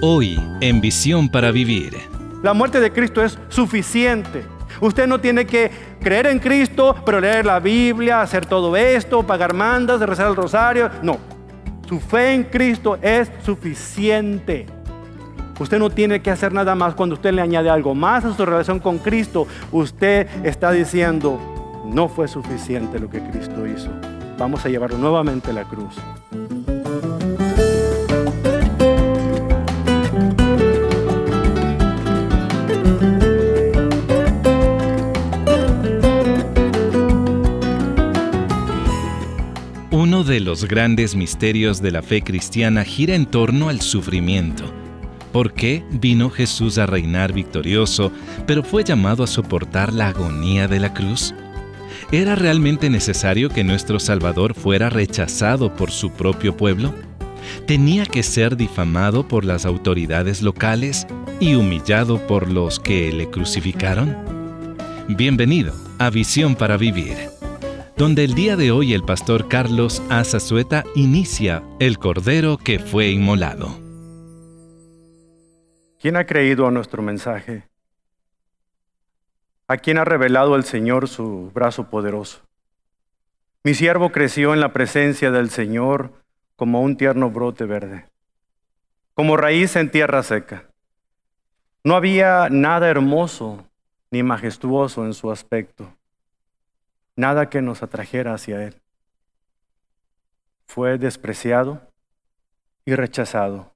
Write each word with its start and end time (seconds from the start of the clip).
Hoy, 0.00 0.40
en 0.60 0.80
Visión 0.80 1.28
para 1.28 1.50
Vivir. 1.50 1.96
La 2.42 2.54
muerte 2.54 2.80
de 2.80 2.92
Cristo 2.92 3.22
es 3.22 3.38
suficiente. 3.48 4.44
Usted 4.80 5.06
no 5.06 5.20
tiene 5.20 5.44
que 5.44 5.70
creer 6.00 6.26
en 6.26 6.38
Cristo, 6.38 6.94
pero 7.04 7.20
leer 7.20 7.44
la 7.44 7.58
Biblia, 7.58 8.22
hacer 8.22 8.46
todo 8.46 8.76
esto, 8.76 9.24
pagar 9.26 9.54
mandas, 9.54 10.00
rezar 10.00 10.28
el 10.28 10.36
rosario. 10.36 10.90
No, 11.02 11.18
su 11.88 11.98
fe 11.98 12.34
en 12.34 12.44
Cristo 12.44 12.98
es 13.02 13.30
suficiente. 13.44 14.66
Usted 15.58 15.78
no 15.78 15.90
tiene 15.90 16.22
que 16.22 16.30
hacer 16.30 16.52
nada 16.52 16.76
más. 16.76 16.94
Cuando 16.94 17.16
usted 17.16 17.32
le 17.32 17.42
añade 17.42 17.68
algo 17.68 17.94
más 17.94 18.24
a 18.24 18.34
su 18.34 18.46
relación 18.46 18.78
con 18.78 18.98
Cristo, 18.98 19.48
usted 19.72 20.28
está 20.44 20.70
diciendo, 20.70 21.40
no 21.84 22.08
fue 22.08 22.28
suficiente 22.28 23.00
lo 23.00 23.10
que 23.10 23.20
Cristo 23.20 23.66
hizo. 23.66 23.90
Vamos 24.38 24.64
a 24.64 24.68
llevarlo 24.68 24.98
nuevamente 24.98 25.50
a 25.50 25.54
la 25.54 25.64
cruz. 25.64 25.96
Uno 40.00 40.22
de 40.22 40.38
los 40.38 40.66
grandes 40.66 41.16
misterios 41.16 41.82
de 41.82 41.90
la 41.90 42.02
fe 42.02 42.22
cristiana 42.22 42.84
gira 42.84 43.16
en 43.16 43.26
torno 43.26 43.68
al 43.68 43.80
sufrimiento. 43.80 44.72
¿Por 45.32 45.54
qué 45.54 45.82
vino 45.90 46.30
Jesús 46.30 46.78
a 46.78 46.86
reinar 46.86 47.32
victorioso, 47.32 48.12
pero 48.46 48.62
fue 48.62 48.84
llamado 48.84 49.24
a 49.24 49.26
soportar 49.26 49.92
la 49.92 50.10
agonía 50.10 50.68
de 50.68 50.78
la 50.78 50.94
cruz? 50.94 51.34
¿Era 52.12 52.36
realmente 52.36 52.90
necesario 52.90 53.48
que 53.48 53.64
nuestro 53.64 53.98
Salvador 53.98 54.54
fuera 54.54 54.88
rechazado 54.88 55.74
por 55.74 55.90
su 55.90 56.12
propio 56.12 56.56
pueblo? 56.56 56.94
¿Tenía 57.66 58.06
que 58.06 58.22
ser 58.22 58.56
difamado 58.56 59.26
por 59.26 59.44
las 59.44 59.66
autoridades 59.66 60.42
locales 60.42 61.08
y 61.40 61.56
humillado 61.56 62.24
por 62.28 62.52
los 62.52 62.78
que 62.78 63.10
le 63.10 63.28
crucificaron? 63.30 64.16
Bienvenido 65.08 65.74
a 65.98 66.08
Visión 66.10 66.54
para 66.54 66.76
Vivir, 66.76 67.16
donde 67.98 68.22
el 68.22 68.34
día 68.34 68.54
de 68.54 68.70
hoy 68.70 68.94
el 68.94 69.02
pastor 69.02 69.48
Carlos 69.48 70.04
Azazueta 70.08 70.84
inicia 70.94 71.64
el 71.80 71.98
Cordero 71.98 72.56
que 72.56 72.78
fue 72.78 73.08
inmolado. 73.08 73.76
¿Quién 76.00 76.14
ha 76.14 76.24
creído 76.24 76.68
a 76.68 76.70
nuestro 76.70 77.02
mensaje? 77.02 77.68
¿A 79.66 79.78
quién 79.78 79.98
ha 79.98 80.04
revelado 80.04 80.54
el 80.54 80.62
Señor 80.62 81.08
su 81.08 81.50
brazo 81.52 81.90
poderoso? 81.90 82.42
Mi 83.64 83.74
siervo 83.74 84.12
creció 84.12 84.54
en 84.54 84.60
la 84.60 84.72
presencia 84.72 85.32
del 85.32 85.50
Señor 85.50 86.12
como 86.54 86.82
un 86.82 86.96
tierno 86.96 87.30
brote 87.30 87.64
verde, 87.64 88.04
como 89.14 89.36
raíz 89.36 89.74
en 89.74 89.90
tierra 89.90 90.22
seca. 90.22 90.70
No 91.82 91.96
había 91.96 92.48
nada 92.48 92.88
hermoso 92.88 93.64
ni 94.12 94.22
majestuoso 94.22 95.04
en 95.04 95.14
su 95.14 95.32
aspecto, 95.32 95.92
nada 97.18 97.50
que 97.50 97.60
nos 97.60 97.82
atrajera 97.82 98.32
hacia 98.32 98.62
Él. 98.62 98.80
Fue 100.66 100.98
despreciado 100.98 101.90
y 102.84 102.94
rechazado, 102.94 103.74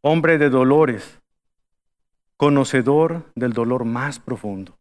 hombre 0.00 0.38
de 0.38 0.48
dolores, 0.48 1.20
conocedor 2.36 3.32
del 3.34 3.52
dolor 3.52 3.84
más 3.84 4.20
profundo. 4.20 4.78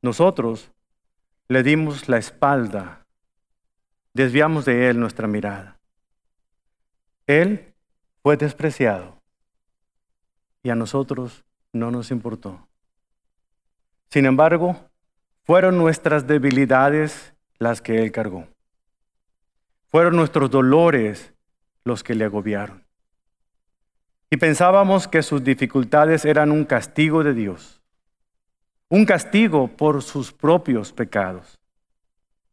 Nosotros 0.00 0.70
le 1.48 1.62
dimos 1.62 2.08
la 2.08 2.16
espalda, 2.16 3.06
desviamos 4.14 4.64
de 4.64 4.88
Él 4.88 4.98
nuestra 4.98 5.28
mirada. 5.28 5.78
Él 7.26 7.74
fue 8.22 8.38
despreciado 8.38 9.20
y 10.62 10.70
a 10.70 10.74
nosotros 10.74 11.44
no 11.74 11.90
nos 11.90 12.10
importó. 12.10 12.66
Sin 14.08 14.24
embargo, 14.24 14.88
fueron 15.48 15.78
nuestras 15.78 16.26
debilidades 16.26 17.32
las 17.58 17.80
que 17.80 18.02
Él 18.02 18.12
cargó. 18.12 18.46
Fueron 19.86 20.14
nuestros 20.14 20.50
dolores 20.50 21.32
los 21.84 22.04
que 22.04 22.14
le 22.14 22.26
agobiaron. 22.26 22.84
Y 24.28 24.36
pensábamos 24.36 25.08
que 25.08 25.22
sus 25.22 25.42
dificultades 25.42 26.26
eran 26.26 26.52
un 26.52 26.66
castigo 26.66 27.24
de 27.24 27.32
Dios, 27.32 27.80
un 28.90 29.06
castigo 29.06 29.68
por 29.68 30.02
sus 30.02 30.34
propios 30.34 30.92
pecados. 30.92 31.58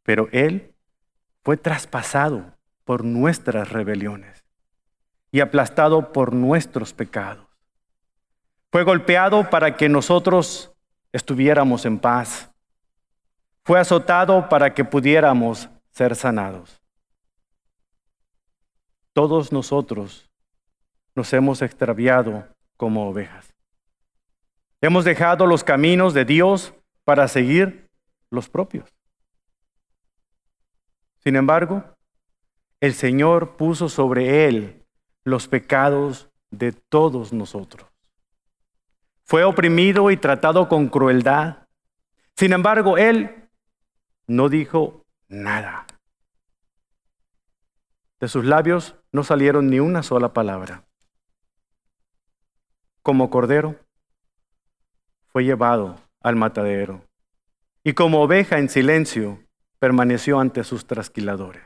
Pero 0.04 0.30
Él 0.32 0.74
fue 1.44 1.58
traspasado 1.58 2.46
por 2.86 3.04
nuestras 3.04 3.74
rebeliones 3.74 4.46
y 5.34 5.42
aplastado 5.42 6.14
por 6.14 6.34
nuestros 6.34 6.94
pecados. 6.94 7.46
Fue 8.72 8.84
golpeado 8.84 9.50
para 9.50 9.76
que 9.76 9.90
nosotros 9.90 10.72
estuviéramos 11.12 11.86
en 11.86 12.00
paz. 12.00 12.55
Fue 13.66 13.80
azotado 13.80 14.48
para 14.48 14.76
que 14.76 14.86
pudiéramos 14.86 15.70
ser 15.90 16.16
sanados. 16.16 16.80
Todos 19.12 19.52
nosotros 19.52 20.30
nos 21.16 21.34
hemos 21.34 21.64
extraviado 21.64 22.48
como 22.78 23.10
ovejas. 23.10 23.56
Hemos 24.82 25.04
dejado 25.04 25.48
los 25.48 25.64
caminos 25.64 26.14
de 26.14 26.26
Dios 26.26 26.76
para 27.06 27.28
seguir 27.28 27.90
los 28.30 28.50
propios. 28.50 28.88
Sin 31.24 31.36
embargo, 31.36 31.84
el 32.82 32.94
Señor 32.94 33.58
puso 33.58 33.90
sobre 33.90 34.48
él 34.48 34.86
los 35.24 35.48
pecados 35.48 36.30
de 36.52 36.72
todos 36.72 37.34
nosotros. 37.34 37.90
Fue 39.24 39.44
oprimido 39.44 40.12
y 40.12 40.18
tratado 40.18 40.70
con 40.70 40.88
crueldad. 40.88 41.68
Sin 42.36 42.54
embargo, 42.54 43.00
él 43.00 43.45
no 44.28 44.50
dijo 44.50 45.04
nada. 45.28 45.86
De 48.20 48.28
sus 48.28 48.46
labios 48.46 48.96
no 49.12 49.24
salieron 49.24 49.70
ni 49.70 49.80
una 49.80 50.04
sola 50.04 50.34
palabra 50.34 50.86
como 53.06 53.30
cordero, 53.30 53.76
fue 55.28 55.44
llevado 55.44 56.02
al 56.22 56.36
matadero 56.36 57.06
y 57.84 57.94
como 57.94 58.24
oveja 58.24 58.58
en 58.58 58.68
silencio 58.68 59.44
permaneció 59.78 60.40
ante 60.40 60.64
sus 60.64 60.88
trasquiladores. 60.88 61.62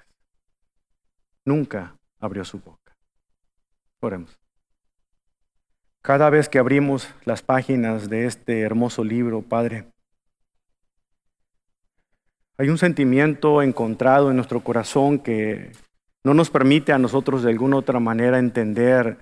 Nunca 1.45 1.95
abrió 2.19 2.43
su 2.43 2.59
boca. 2.59 2.97
Oremos. 4.01 4.37
Cada 6.01 6.29
vez 6.29 6.49
que 6.49 6.59
abrimos 6.59 7.07
las 7.23 7.41
páginas 7.41 8.09
de 8.09 8.25
este 8.25 8.59
hermoso 8.59 9.05
libro, 9.05 9.41
Padre, 9.41 9.85
hay 12.59 12.67
un 12.67 12.77
sentimiento 12.77 13.61
encontrado 13.61 14.29
en 14.29 14.35
nuestro 14.35 14.59
corazón 14.59 15.17
que 15.17 15.71
no 16.25 16.33
nos 16.33 16.49
permite 16.49 16.91
a 16.91 16.97
nosotros 16.97 17.41
de 17.41 17.51
alguna 17.51 17.77
otra 17.77 18.01
manera 18.01 18.37
entender 18.37 19.17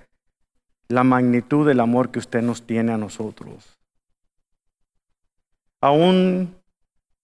la 0.87 1.03
magnitud 1.03 1.67
del 1.67 1.79
amor 1.79 2.09
que 2.09 2.17
usted 2.17 2.41
nos 2.41 2.65
tiene 2.65 2.93
a 2.93 2.97
nosotros. 2.97 3.77
Aún 5.81 6.55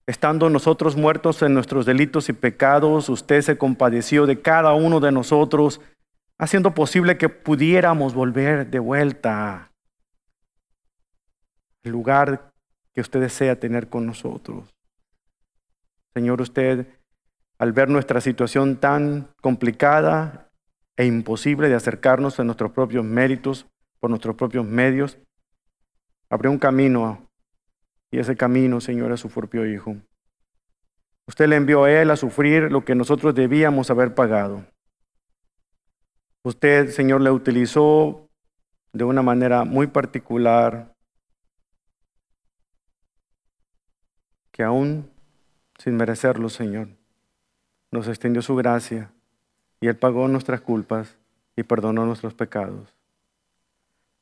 estando 0.06 0.52
nosotros 0.52 0.96
muertos 0.96 1.42
en 1.42 1.56
nuestros 1.56 1.88
delitos 1.88 2.30
y 2.30 2.34
pecados, 2.34 3.10
usted 3.10 3.42
se 3.42 3.58
compadeció 3.58 4.28
de 4.28 4.40
cada 4.40 4.74
uno 4.74 5.00
de 5.00 5.12
nosotros, 5.12 5.82
haciendo 6.38 6.76
posible 6.76 7.18
que 7.18 7.30
pudiéramos 7.30 8.14
volver 8.14 8.70
de 8.70 8.78
vuelta 8.78 9.72
al 11.84 11.92
lugar 11.92 12.52
que 12.94 13.02
usted 13.02 13.20
desea 13.20 13.60
tener 13.60 13.90
con 13.90 14.06
nosotros. 14.06 14.74
Señor, 16.14 16.42
usted, 16.42 16.88
al 17.58 17.72
ver 17.72 17.90
nuestra 17.90 18.22
situación 18.22 18.78
tan 18.78 19.30
complicada, 19.42 20.50
e 20.96 21.06
imposible 21.06 21.70
de 21.70 21.76
acercarnos 21.76 22.40
a 22.40 22.44
nuestros 22.44 22.72
propios 22.72 23.04
méritos, 23.04 23.66
por 24.00 24.10
nuestros 24.10 24.36
propios 24.36 24.66
medios, 24.66 25.18
abrió 26.30 26.52
un 26.52 26.60
camino 26.60 27.28
y 28.12 28.20
ese 28.20 28.36
camino, 28.36 28.82
Señor, 28.82 29.12
es 29.12 29.22
su 29.22 29.30
propio 29.30 29.66
Hijo. 29.66 29.96
Usted 31.26 31.48
le 31.48 31.56
envió 31.56 31.86
a 31.86 31.92
Él 31.92 32.12
a 32.12 32.18
sufrir 32.18 32.72
lo 32.72 32.84
que 32.84 32.96
nosotros 32.96 33.34
debíamos 33.34 33.90
haber 33.90 34.14
pagado. 34.14 34.66
Usted, 36.44 36.90
Señor, 36.90 37.22
le 37.22 37.32
utilizó 37.32 38.28
de 38.92 39.06
una 39.06 39.22
manera 39.22 39.64
muy 39.64 39.88
particular 39.88 40.94
que 44.52 44.64
aún 44.64 45.10
sin 45.78 45.96
merecerlo, 45.96 46.50
Señor, 46.50 46.90
nos 47.92 48.08
extendió 48.08 48.42
su 48.42 48.56
gracia 48.56 49.12
y 49.82 49.88
Él 49.88 49.98
pagó 49.98 50.28
nuestras 50.28 50.62
culpas 50.62 51.18
y 51.56 51.64
perdonó 51.64 52.06
nuestros 52.06 52.34
pecados. 52.34 52.96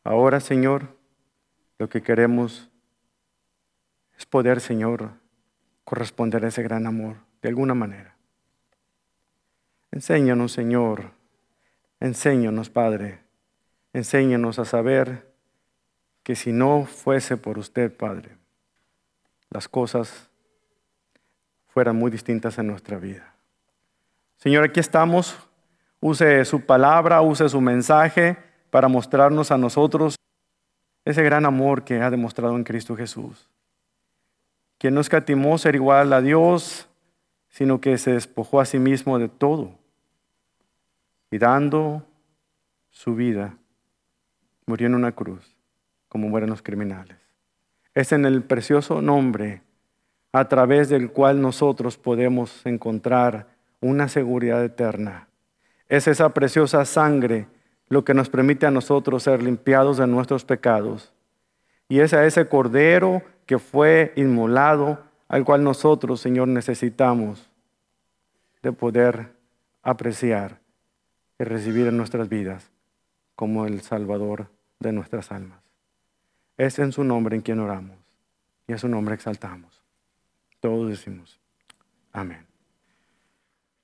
Ahora, 0.04 0.40
Señor, 0.40 0.98
lo 1.78 1.88
que 1.90 2.02
queremos 2.02 2.70
es 4.18 4.26
poder, 4.26 4.60
Señor, 4.60 5.12
corresponder 5.84 6.44
a 6.44 6.48
ese 6.48 6.64
gran 6.64 6.88
amor 6.88 7.18
de 7.42 7.50
alguna 7.50 7.74
manera. 7.74 8.16
Enséñanos, 9.92 10.52
Señor. 10.52 11.12
Enséñanos, 12.00 12.70
Padre. 12.70 13.20
Enséñanos 13.94 14.58
a 14.58 14.66
saber 14.66 15.32
que 16.24 16.36
si 16.36 16.52
no 16.52 16.86
fuese 16.86 17.38
por 17.38 17.58
usted, 17.58 17.96
Padre, 17.96 18.38
las 19.50 19.68
cosas 19.68 20.31
fueran 21.74 21.96
muy 21.96 22.12
distintas 22.12 22.58
en 22.58 22.68
nuestra 22.68 22.98
vida. 22.98 23.34
Señor, 24.38 24.64
aquí 24.66 24.80
estamos. 24.80 25.38
Use 26.00 26.46
su 26.46 26.62
palabra, 26.62 27.22
use 27.22 27.48
su 27.48 27.62
mensaje 27.62 28.38
para 28.70 28.88
mostrarnos 28.88 29.52
a 29.52 29.58
nosotros 29.58 30.16
ese 31.06 31.24
gran 31.24 31.46
amor 31.46 31.84
que 31.84 32.02
ha 32.02 32.10
demostrado 32.10 32.56
en 32.56 32.64
Cristo 32.64 32.96
Jesús. 32.96 33.50
Quien 34.78 34.96
no 34.96 35.02
escatimó 35.02 35.58
ser 35.58 35.76
igual 35.76 36.12
a 36.14 36.22
Dios, 36.22 36.88
sino 37.50 37.80
que 37.80 37.98
se 37.98 38.14
despojó 38.14 38.60
a 38.60 38.66
sí 38.66 38.80
mismo 38.80 39.20
de 39.20 39.30
todo 39.30 39.78
y 41.30 41.38
dando 41.38 42.06
su 42.90 43.16
vida, 43.16 43.56
murió 44.66 44.88
en 44.88 44.96
una 44.96 45.12
cruz, 45.14 45.56
como 46.10 46.28
mueren 46.28 46.50
los 46.50 46.62
criminales. 46.62 47.18
Es 47.94 48.12
en 48.12 48.26
el 48.26 48.44
precioso 48.44 49.02
nombre 49.02 49.62
a 50.34 50.48
través 50.48 50.90
del 50.90 51.12
cual 51.12 51.42
nosotros 51.42 51.98
podemos 51.98 52.66
encontrar 52.66 53.48
una 53.82 54.08
seguridad 54.08 54.64
eterna. 54.64 55.28
Es 55.90 56.08
esa 56.08 56.30
preciosa 56.30 56.86
sangre 56.86 57.48
lo 57.90 58.06
que 58.06 58.14
nos 58.14 58.30
permite 58.30 58.66
a 58.66 58.72
nosotros 58.72 59.24
ser 59.24 59.44
limpiados 59.44 59.98
de 59.98 60.08
nuestros 60.08 60.46
pecados. 60.46 61.12
Y 61.90 62.00
es 62.00 62.14
a 62.14 62.26
ese 62.26 62.48
cordero 62.48 63.22
que 63.46 63.60
fue 63.60 64.14
inmolado 64.16 65.00
al 65.28 65.44
cual 65.44 65.64
nosotros, 65.64 66.22
Señor, 66.22 66.48
necesitamos 66.48 67.50
de 68.62 68.72
poder 68.72 69.34
apreciar 69.82 70.60
y 71.38 71.44
recibir 71.44 71.88
en 71.88 71.98
nuestras 71.98 72.30
vidas 72.30 72.72
como 73.36 73.66
el 73.66 73.82
Salvador 73.82 74.48
de 74.80 74.94
nuestras 74.94 75.32
almas. 75.32 75.60
Es 76.58 76.80
en 76.80 76.92
su 76.92 77.04
nombre 77.04 77.36
en 77.36 77.42
quien 77.42 77.60
oramos 77.60 77.98
y 78.68 78.72
en 78.72 78.80
su 78.80 78.88
nombre 78.88 79.16
exaltamos. 79.16 79.81
Todos 80.62 80.90
decimos, 80.90 81.40
amén. 82.14 82.46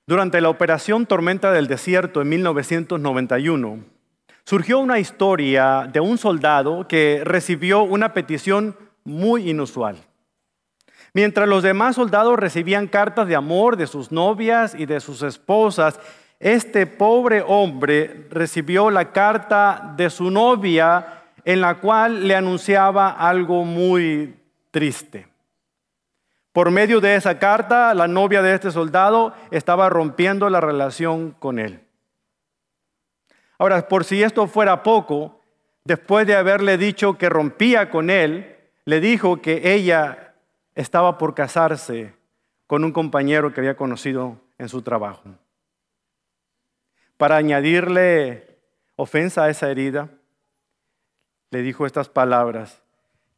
Durante 0.06 0.40
la 0.40 0.48
operación 0.48 1.04
Tormenta 1.04 1.52
del 1.52 1.66
Desierto 1.66 2.22
en 2.22 2.30
1991, 2.30 3.84
surgió 4.44 4.78
una 4.78 4.98
historia 4.98 5.86
de 5.92 6.00
un 6.00 6.16
soldado 6.16 6.88
que 6.88 7.20
recibió 7.24 7.82
una 7.82 8.14
petición 8.14 8.74
muy 9.04 9.50
inusual. 9.50 9.98
Mientras 11.12 11.48
los 11.48 11.62
demás 11.62 11.96
soldados 11.96 12.38
recibían 12.38 12.86
cartas 12.86 13.28
de 13.28 13.36
amor 13.36 13.76
de 13.76 13.86
sus 13.86 14.10
novias 14.10 14.74
y 14.74 14.86
de 14.86 15.00
sus 15.00 15.22
esposas, 15.22 16.00
este 16.40 16.86
pobre 16.86 17.42
hombre 17.46 18.28
recibió 18.30 18.90
la 18.90 19.12
carta 19.12 19.94
de 19.96 20.08
su 20.08 20.30
novia 20.30 21.24
en 21.44 21.60
la 21.60 21.80
cual 21.80 22.26
le 22.28 22.36
anunciaba 22.36 23.10
algo 23.10 23.64
muy 23.64 24.36
triste. 24.70 25.27
Por 26.58 26.72
medio 26.72 27.00
de 27.00 27.14
esa 27.14 27.38
carta, 27.38 27.94
la 27.94 28.08
novia 28.08 28.42
de 28.42 28.52
este 28.52 28.72
soldado 28.72 29.32
estaba 29.52 29.88
rompiendo 29.88 30.50
la 30.50 30.60
relación 30.60 31.30
con 31.30 31.60
él. 31.60 31.86
Ahora, 33.58 33.86
por 33.86 34.04
si 34.04 34.24
esto 34.24 34.48
fuera 34.48 34.82
poco, 34.82 35.40
después 35.84 36.26
de 36.26 36.34
haberle 36.34 36.76
dicho 36.76 37.16
que 37.16 37.28
rompía 37.28 37.90
con 37.90 38.10
él, 38.10 38.56
le 38.86 38.98
dijo 38.98 39.40
que 39.40 39.72
ella 39.72 40.34
estaba 40.74 41.16
por 41.16 41.32
casarse 41.32 42.12
con 42.66 42.82
un 42.82 42.90
compañero 42.90 43.54
que 43.54 43.60
había 43.60 43.76
conocido 43.76 44.40
en 44.58 44.68
su 44.68 44.82
trabajo. 44.82 45.22
Para 47.16 47.36
añadirle 47.36 48.58
ofensa 48.96 49.44
a 49.44 49.48
esa 49.48 49.70
herida, 49.70 50.08
le 51.52 51.62
dijo 51.62 51.86
estas 51.86 52.08
palabras. 52.08 52.82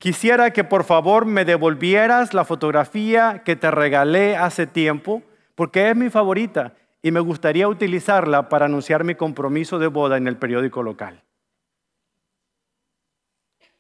Quisiera 0.01 0.51
que 0.51 0.65
por 0.65 0.85
favor 0.85 1.27
me 1.27 1.45
devolvieras 1.45 2.33
la 2.33 2.47
fotografía 2.47 3.43
que 3.45 3.55
te 3.55 3.71
regalé 3.71 4.35
hace 4.35 4.67
tiempo, 4.67 5.23
porque 5.55 5.91
es 5.91 5.95
mi 5.95 6.09
favorita 6.09 6.73
y 7.03 7.11
me 7.11 7.21
gustaría 7.21 7.69
utilizarla 7.69 8.49
para 8.49 8.65
anunciar 8.65 9.05
mi 9.05 9.15
compromiso 9.15 9.79
de 9.79 9.89
boda 9.89 10.17
en 10.17 10.27
el 10.27 10.39
periódico 10.39 10.83
local. 10.83 11.23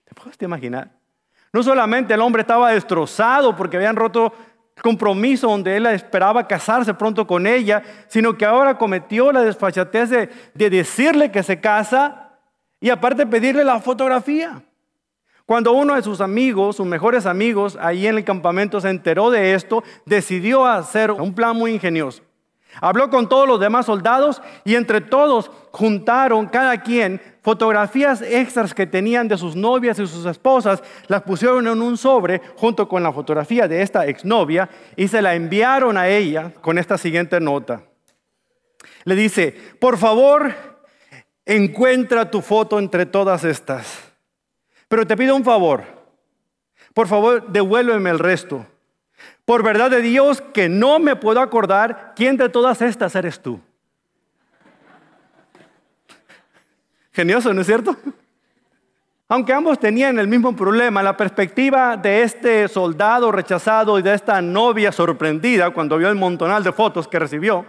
¿Te 0.05 0.14
puedes 0.14 0.37
imaginar? 0.43 0.90
No 1.55 1.62
solamente 1.62 2.12
el 2.12 2.20
hombre 2.20 2.43
estaba 2.43 2.72
destrozado 2.72 3.56
porque 3.56 3.78
habían 3.78 3.96
roto 3.96 4.34
el 4.76 4.82
compromiso 4.82 5.49
donde 5.49 5.78
él 5.78 5.87
esperaba 5.87 6.46
casarse 6.46 6.93
pronto 6.93 7.26
con 7.26 7.46
ella, 7.46 7.82
sino 8.08 8.37
que 8.37 8.44
ahora 8.44 8.76
cometió 8.76 9.32
la 9.32 9.40
desfachatez 9.40 10.11
de, 10.11 10.28
de 10.52 10.69
decirle 10.69 11.31
que 11.31 11.43
se 11.43 11.62
casa 11.62 12.38
y 12.78 12.90
aparte 12.90 13.26
pedirle 13.26 13.64
la 13.64 13.81
fotografía. 13.81 14.62
Cuando 15.50 15.73
uno 15.73 15.97
de 15.97 16.02
sus 16.02 16.20
amigos, 16.20 16.76
sus 16.76 16.87
mejores 16.87 17.26
amigos, 17.26 17.76
ahí 17.81 18.06
en 18.06 18.19
el 18.19 18.25
campamento 18.25 18.81
se 18.81 18.88
enteró 18.88 19.32
de 19.32 19.55
esto, 19.55 19.82
decidió 20.06 20.64
hacer 20.64 21.11
un 21.11 21.35
plan 21.35 21.56
muy 21.56 21.73
ingenioso. 21.73 22.23
Habló 22.81 23.11
con 23.11 23.29
todos 23.29 23.49
los 23.49 23.58
demás 23.58 23.87
soldados 23.87 24.41
y 24.64 24.76
entre 24.76 25.00
todos 25.00 25.50
juntaron 25.73 26.47
cada 26.47 26.81
quien 26.82 27.20
fotografías 27.43 28.23
extras 28.23 28.73
que 28.73 28.87
tenían 28.87 29.26
de 29.26 29.37
sus 29.37 29.56
novias 29.56 29.99
y 29.99 30.06
sus 30.06 30.25
esposas, 30.25 30.85
las 31.08 31.23
pusieron 31.23 31.67
en 31.67 31.82
un 31.82 31.96
sobre 31.96 32.41
junto 32.55 32.88
con 32.88 33.03
la 33.03 33.12
fotografía 33.12 33.67
de 33.67 33.82
esta 33.82 34.06
exnovia 34.06 34.70
y 34.94 35.08
se 35.08 35.20
la 35.20 35.35
enviaron 35.35 35.99
a 35.99 36.06
ella 36.06 36.53
con 36.61 36.79
esta 36.79 36.96
siguiente 36.96 37.41
nota. 37.41 37.82
Le 39.03 39.17
dice, 39.17 39.53
por 39.81 39.99
favor, 39.99 40.55
encuentra 41.44 42.31
tu 42.31 42.41
foto 42.41 42.79
entre 42.79 43.05
todas 43.05 43.43
estas. 43.43 44.09
Pero 44.90 45.06
te 45.06 45.16
pido 45.16 45.37
un 45.37 45.44
favor. 45.44 45.84
Por 46.94 47.06
favor, 47.06 47.46
devuélveme 47.46 48.10
el 48.10 48.19
resto. 48.19 48.66
Por 49.44 49.62
verdad 49.62 49.88
de 49.88 50.02
Dios 50.02 50.40
que 50.52 50.69
no 50.69 50.98
me 50.98 51.14
puedo 51.14 51.40
acordar 51.40 52.12
quién 52.16 52.37
de 52.37 52.48
todas 52.48 52.82
estas 52.82 53.14
eres 53.14 53.40
tú. 53.40 53.60
Genioso, 57.12 57.54
¿no 57.54 57.60
es 57.60 57.69
cierto? 57.69 57.96
Aunque 59.28 59.52
ambos 59.52 59.78
tenían 59.78 60.19
el 60.19 60.26
mismo 60.26 60.56
problema, 60.56 61.04
la 61.04 61.16
perspectiva 61.16 61.96
de 61.96 62.25
este 62.25 62.66
soldado 62.66 63.31
rechazado 63.31 63.96
y 63.96 64.02
de 64.02 64.14
esta 64.14 64.43
novia 64.43 64.90
sorprendida 64.90 65.70
cuando 65.70 65.98
vio 65.98 66.08
el 66.08 66.16
montonal 66.16 66.64
de 66.64 66.72
fotos 66.72 67.06
que 67.06 67.20
recibió, 67.20 67.64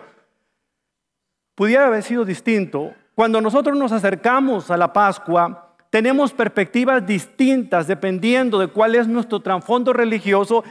pudiera 1.53 1.85
haber 1.85 2.01
sido 2.01 2.25
distinto. 2.25 2.95
Cuando 3.13 3.39
nosotros 3.41 3.77
nos 3.77 3.91
acercamos 3.91 4.71
a 4.71 4.77
la 4.77 4.91
Pascua, 4.91 5.70
tenemos 5.91 6.31
perspectivas 6.31 7.05
distintas 7.05 7.85
dependiendo 7.85 8.57
de 8.57 8.67
cuál 8.67 8.95
es 8.95 9.07
nuestro 9.07 9.41
trasfondo 9.41 9.91
religioso 9.91 10.63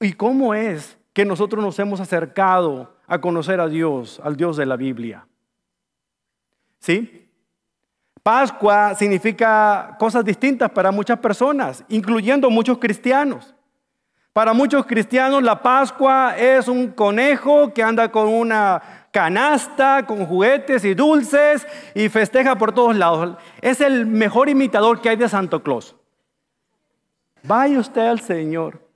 y 0.00 0.14
cómo 0.14 0.54
es 0.54 0.98
que 1.12 1.26
nosotros 1.26 1.62
nos 1.62 1.78
hemos 1.78 2.00
acercado 2.00 2.96
a 3.06 3.20
conocer 3.20 3.60
a 3.60 3.68
Dios, 3.68 4.20
al 4.24 4.36
Dios 4.36 4.56
de 4.56 4.64
la 4.64 4.76
Biblia. 4.76 5.26
¿Sí? 6.78 7.28
Pascua 8.22 8.94
significa 8.94 9.96
cosas 9.98 10.24
distintas 10.24 10.70
para 10.70 10.90
muchas 10.90 11.18
personas, 11.18 11.84
incluyendo 11.88 12.48
muchos 12.48 12.78
cristianos. 12.78 13.54
Para 14.32 14.54
muchos 14.54 14.86
cristianos 14.86 15.42
la 15.42 15.62
Pascua 15.62 16.36
es 16.38 16.68
un 16.68 16.88
conejo 16.92 17.74
que 17.74 17.82
anda 17.82 18.10
con 18.10 18.28
una 18.28 18.97
canasta 19.12 20.06
con 20.06 20.26
juguetes 20.26 20.84
y 20.84 20.94
dulces 20.94 21.66
y 21.94 22.08
festeja 22.08 22.56
por 22.56 22.72
todos 22.72 22.96
lados. 22.96 23.36
Es 23.60 23.80
el 23.80 24.06
mejor 24.06 24.48
imitador 24.48 25.00
que 25.00 25.08
hay 25.08 25.16
de 25.16 25.28
Santo 25.28 25.62
Claus. 25.62 25.94
Vaya 27.42 27.78
usted 27.78 28.02
al 28.02 28.20
Señor. 28.20 28.86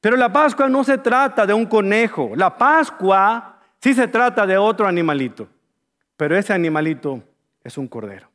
Pero 0.00 0.16
la 0.16 0.32
Pascua 0.32 0.68
no 0.68 0.84
se 0.84 0.98
trata 0.98 1.46
de 1.46 1.54
un 1.54 1.66
conejo. 1.66 2.32
La 2.36 2.56
Pascua 2.56 3.60
sí 3.80 3.94
se 3.94 4.06
trata 4.08 4.46
de 4.46 4.56
otro 4.56 4.86
animalito. 4.86 5.48
Pero 6.16 6.36
ese 6.36 6.52
animalito 6.52 7.22
es 7.62 7.76
un 7.76 7.88
cordero. 7.88 8.30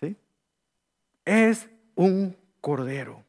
¿Sí? 0.00 0.16
Es 1.24 1.68
un 1.94 2.36
cordero. 2.60 3.22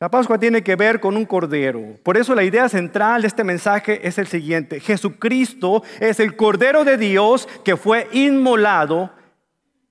La 0.00 0.08
Pascua 0.08 0.38
tiene 0.38 0.62
que 0.62 0.76
ver 0.76 1.00
con 1.00 1.16
un 1.16 1.26
cordero. 1.26 1.96
Por 2.04 2.16
eso 2.16 2.34
la 2.34 2.44
idea 2.44 2.68
central 2.68 3.22
de 3.22 3.28
este 3.28 3.42
mensaje 3.42 4.06
es 4.06 4.16
el 4.18 4.28
siguiente. 4.28 4.78
Jesucristo 4.78 5.82
es 5.98 6.20
el 6.20 6.36
cordero 6.36 6.84
de 6.84 6.96
Dios 6.96 7.48
que 7.64 7.76
fue 7.76 8.08
inmolado 8.12 9.10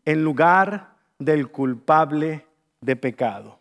en 0.06 0.24
lugar 0.24 0.96
del 1.20 1.50
culpable 1.50 2.48
de 2.80 2.96
pecado. 2.96 3.60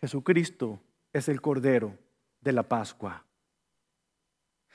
Jesucristo 0.00 0.80
es 1.12 1.28
el 1.28 1.42
cordero 1.42 1.98
de 2.40 2.52
la 2.52 2.62
Pascua. 2.62 3.24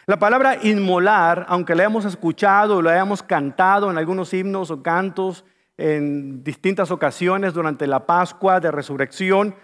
La 0.05 0.19
palabra 0.19 0.59
inmolar, 0.61 1.45
aunque 1.47 1.73
la 1.73 1.85
hemos 1.85 2.05
escuchado, 2.05 2.81
la 2.81 2.91
hayamos 2.91 3.23
cantado 3.23 3.89
en 3.89 3.97
algunos 3.97 4.33
himnos 4.33 4.69
o 4.69 4.83
cantos, 4.83 5.45
en 5.77 6.43
distintas 6.43 6.91
ocasiones 6.91 7.53
durante 7.53 7.87
la 7.87 8.05
Pascua 8.05 8.59
de 8.59 8.71
Resurrección. 8.71 9.55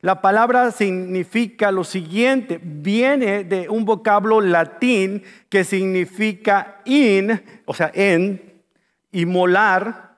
la 0.00 0.20
palabra 0.20 0.70
significa 0.70 1.72
lo 1.72 1.82
siguiente, 1.82 2.60
viene 2.62 3.44
de 3.44 3.68
un 3.68 3.84
vocablo 3.84 4.40
latín 4.40 5.22
que 5.48 5.64
significa 5.64 6.82
in, 6.84 7.42
o 7.64 7.74
sea, 7.74 7.90
en, 7.94 8.62
y 9.10 9.24
molar. 9.26 10.16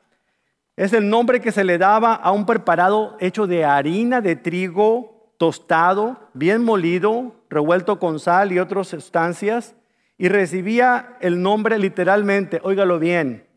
Es 0.77 0.93
el 0.93 1.09
nombre 1.09 1.41
que 1.41 1.53
se 1.53 1.65
le 1.65 1.79
daba 1.79 2.15
a 2.15 2.33
un 2.33 2.45
preparado 2.45 3.17
hecho 3.21 3.47
de 3.47 3.65
harina 3.65 4.21
de 4.21 4.37
trigo 4.37 5.33
tostado, 5.39 6.29
bien 6.35 6.65
molido, 6.65 7.37
revuelto 7.49 7.99
con 7.99 8.19
sal 8.19 8.53
y 8.53 8.59
otras 8.59 8.89
sustancias, 8.89 9.75
y 10.19 10.29
recibía 10.29 11.17
el 11.21 11.41
nombre 11.41 11.79
literalmente, 11.79 12.61
óigalo 12.63 12.99
bien, 12.99 13.48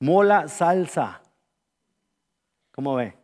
mola 0.00 0.48
salsa. 0.48 1.20
¿Cómo 2.72 2.94
ve? 2.94 3.14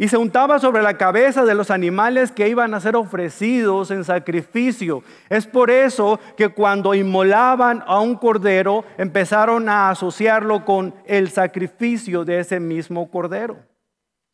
Y 0.00 0.06
se 0.06 0.16
untaba 0.16 0.60
sobre 0.60 0.80
la 0.80 0.96
cabeza 0.96 1.44
de 1.44 1.56
los 1.56 1.72
animales 1.72 2.30
que 2.30 2.48
iban 2.48 2.72
a 2.72 2.78
ser 2.78 2.94
ofrecidos 2.94 3.90
en 3.90 4.04
sacrificio. 4.04 5.02
Es 5.28 5.44
por 5.48 5.72
eso 5.72 6.20
que 6.36 6.50
cuando 6.50 6.94
inmolaban 6.94 7.82
a 7.84 7.98
un 7.98 8.14
cordero, 8.14 8.84
empezaron 8.96 9.68
a 9.68 9.90
asociarlo 9.90 10.64
con 10.64 10.94
el 11.04 11.30
sacrificio 11.30 12.24
de 12.24 12.38
ese 12.38 12.60
mismo 12.60 13.10
cordero. 13.10 13.58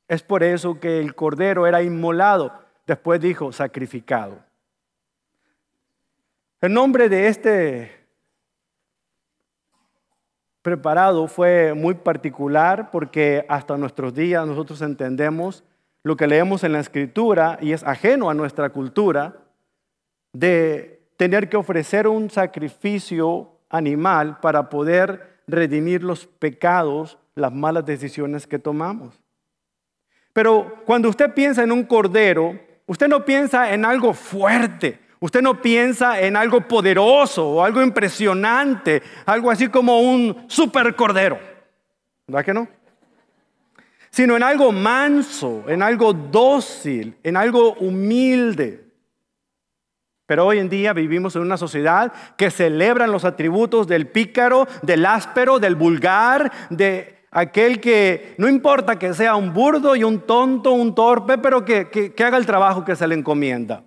Es 0.07 0.23
por 0.23 0.43
eso 0.43 0.79
que 0.79 1.01
el 1.01 1.15
cordero 1.15 1.67
era 1.67 1.83
inmolado. 1.83 2.53
Después 2.87 3.19
dijo 3.23 3.51
sacrificado. 3.51 4.45
El 6.61 6.75
nombre 6.75 7.09
de 7.09 7.29
este 7.29 8.04
preparado 10.65 11.29
fue 11.29 11.75
muy 11.75 11.93
particular 11.93 12.91
porque 12.91 13.45
hasta 13.51 13.77
nuestros 13.77 14.15
días 14.15 14.47
nosotros 14.47 14.81
entendemos 14.81 15.63
lo 16.03 16.17
que 16.17 16.27
leemos 16.27 16.65
en 16.65 16.73
la 16.73 16.81
escritura 16.81 17.59
y 17.61 17.73
es 17.73 17.85
ajeno 17.85 18.31
a 18.31 18.35
nuestra 18.35 18.71
cultura 18.71 19.37
de 20.33 21.03
tener 21.19 21.51
que 21.51 21.59
ofrecer 21.59 22.09
un 22.09 22.31
sacrificio 22.31 23.51
animal 23.69 24.41
para 24.41 24.71
poder 24.71 25.43
redimir 25.47 26.03
los 26.03 26.27
pecados, 26.27 27.19
las 27.35 27.53
malas 27.53 27.85
decisiones 27.85 28.47
que 28.47 28.59
tomamos. 28.59 29.21
Pero 30.33 30.83
cuando 30.87 31.11
usted 31.11 31.35
piensa 31.35 31.63
en 31.63 31.73
un 31.73 31.85
cordero, 31.85 32.59
usted 32.87 33.09
no 33.09 33.27
piensa 33.27 33.75
en 33.75 33.85
algo 33.85 34.15
fuerte, 34.15 34.99
Usted 35.21 35.43
no 35.43 35.61
piensa 35.61 36.21
en 36.21 36.37
algo 36.37 36.61
poderoso 36.63 37.49
o 37.49 37.65
algo 37.65 37.83
impresionante, 37.83 39.03
algo 39.27 39.51
así 39.51 39.69
como 39.69 40.01
un 40.01 40.45
super 40.49 40.95
cordero. 40.95 41.39
¿Verdad 42.27 42.45
que 42.45 42.55
no? 42.55 42.69
Sino 44.11 44.37
en 44.37 44.43
algo 44.43 44.71
manso, 44.71 45.65
en 45.67 45.83
algo 45.83 46.13
dócil, 46.13 47.17
en 47.23 47.37
algo 47.37 47.75
humilde. 47.75 48.85
Pero 50.27 50.47
hoy 50.47 50.59
en 50.59 50.69
día 50.69 50.93
vivimos 50.93 51.37
en 51.37 51.43
una 51.43 51.57
sociedad 51.57 52.13
que 52.37 52.51
celebra 52.51 53.07
los 53.07 53.25
atributos 53.25 53.87
del 53.87 54.09
pícaro, 54.09 54.67
del 54.83 55.05
áspero, 55.05 55.59
del 55.59 55.75
vulgar, 55.75 56.51
de 56.71 57.27
aquel 57.31 57.81
que 57.81 58.35
no 58.39 58.49
importa 58.49 58.99
que 58.99 59.13
sea 59.13 59.37
un 59.37 59.53
burdo 59.53 59.97
y 59.97 60.05
un 60.05 60.21
tonto, 60.21 60.73
un 60.73 60.95
torpe, 60.95 61.37
pero 61.37 61.65
que, 61.65 61.91
que 61.91 62.25
haga 62.25 62.39
el 62.39 62.47
trabajo 62.47 62.85
que 62.85 62.97
se 62.97 63.07
le 63.07 63.15
encomienda. 63.15 63.85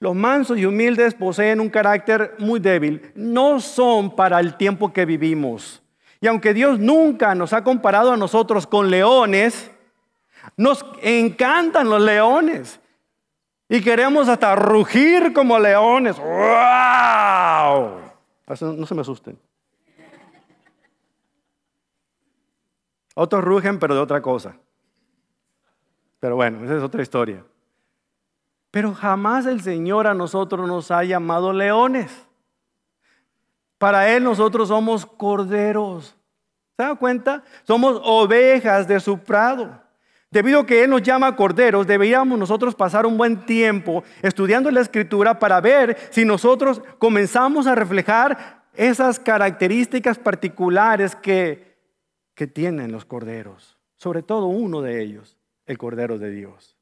Los 0.00 0.14
mansos 0.14 0.58
y 0.58 0.66
humildes 0.66 1.14
poseen 1.14 1.60
un 1.60 1.70
carácter 1.70 2.34
muy 2.38 2.60
débil. 2.60 3.12
No 3.14 3.60
son 3.60 4.14
para 4.14 4.40
el 4.40 4.56
tiempo 4.56 4.92
que 4.92 5.06
vivimos. 5.06 5.82
Y 6.20 6.26
aunque 6.26 6.54
Dios 6.54 6.78
nunca 6.78 7.34
nos 7.34 7.52
ha 7.52 7.64
comparado 7.64 8.12
a 8.12 8.16
nosotros 8.16 8.66
con 8.66 8.90
leones, 8.90 9.70
nos 10.56 10.84
encantan 11.02 11.88
los 11.88 12.02
leones. 12.02 12.80
Y 13.68 13.80
queremos 13.80 14.28
hasta 14.28 14.54
rugir 14.56 15.32
como 15.32 15.58
leones. 15.58 16.18
¡Wow! 16.18 18.00
No 18.46 18.86
se 18.86 18.94
me 18.94 19.00
asusten. 19.00 19.38
Otros 23.14 23.44
rugen, 23.44 23.78
pero 23.78 23.94
de 23.94 24.00
otra 24.00 24.20
cosa. 24.20 24.56
Pero 26.20 26.36
bueno, 26.36 26.64
esa 26.64 26.76
es 26.76 26.82
otra 26.82 27.02
historia. 27.02 27.44
Pero 28.74 28.92
jamás 28.92 29.46
el 29.46 29.60
Señor 29.60 30.08
a 30.08 30.14
nosotros 30.14 30.66
nos 30.66 30.90
ha 30.90 31.04
llamado 31.04 31.52
leones. 31.52 32.10
Para 33.78 34.12
Él 34.12 34.24
nosotros 34.24 34.66
somos 34.66 35.06
corderos. 35.06 36.16
¿Se 36.76 36.82
da 36.82 36.96
cuenta? 36.96 37.44
Somos 37.62 38.00
ovejas 38.02 38.88
de 38.88 38.98
su 38.98 39.20
prado. 39.20 39.80
Debido 40.28 40.58
a 40.58 40.66
que 40.66 40.82
Él 40.82 40.90
nos 40.90 41.04
llama 41.04 41.36
corderos, 41.36 41.86
deberíamos 41.86 42.36
nosotros 42.36 42.74
pasar 42.74 43.06
un 43.06 43.16
buen 43.16 43.46
tiempo 43.46 44.02
estudiando 44.22 44.68
la 44.72 44.80
escritura 44.80 45.38
para 45.38 45.60
ver 45.60 45.96
si 46.10 46.24
nosotros 46.24 46.82
comenzamos 46.98 47.68
a 47.68 47.76
reflejar 47.76 48.64
esas 48.74 49.20
características 49.20 50.18
particulares 50.18 51.14
que, 51.14 51.78
que 52.34 52.48
tienen 52.48 52.90
los 52.90 53.04
corderos. 53.04 53.78
Sobre 53.94 54.24
todo 54.24 54.46
uno 54.46 54.82
de 54.82 55.00
ellos, 55.00 55.38
el 55.64 55.78
cordero 55.78 56.18
de 56.18 56.30
Dios. 56.30 56.73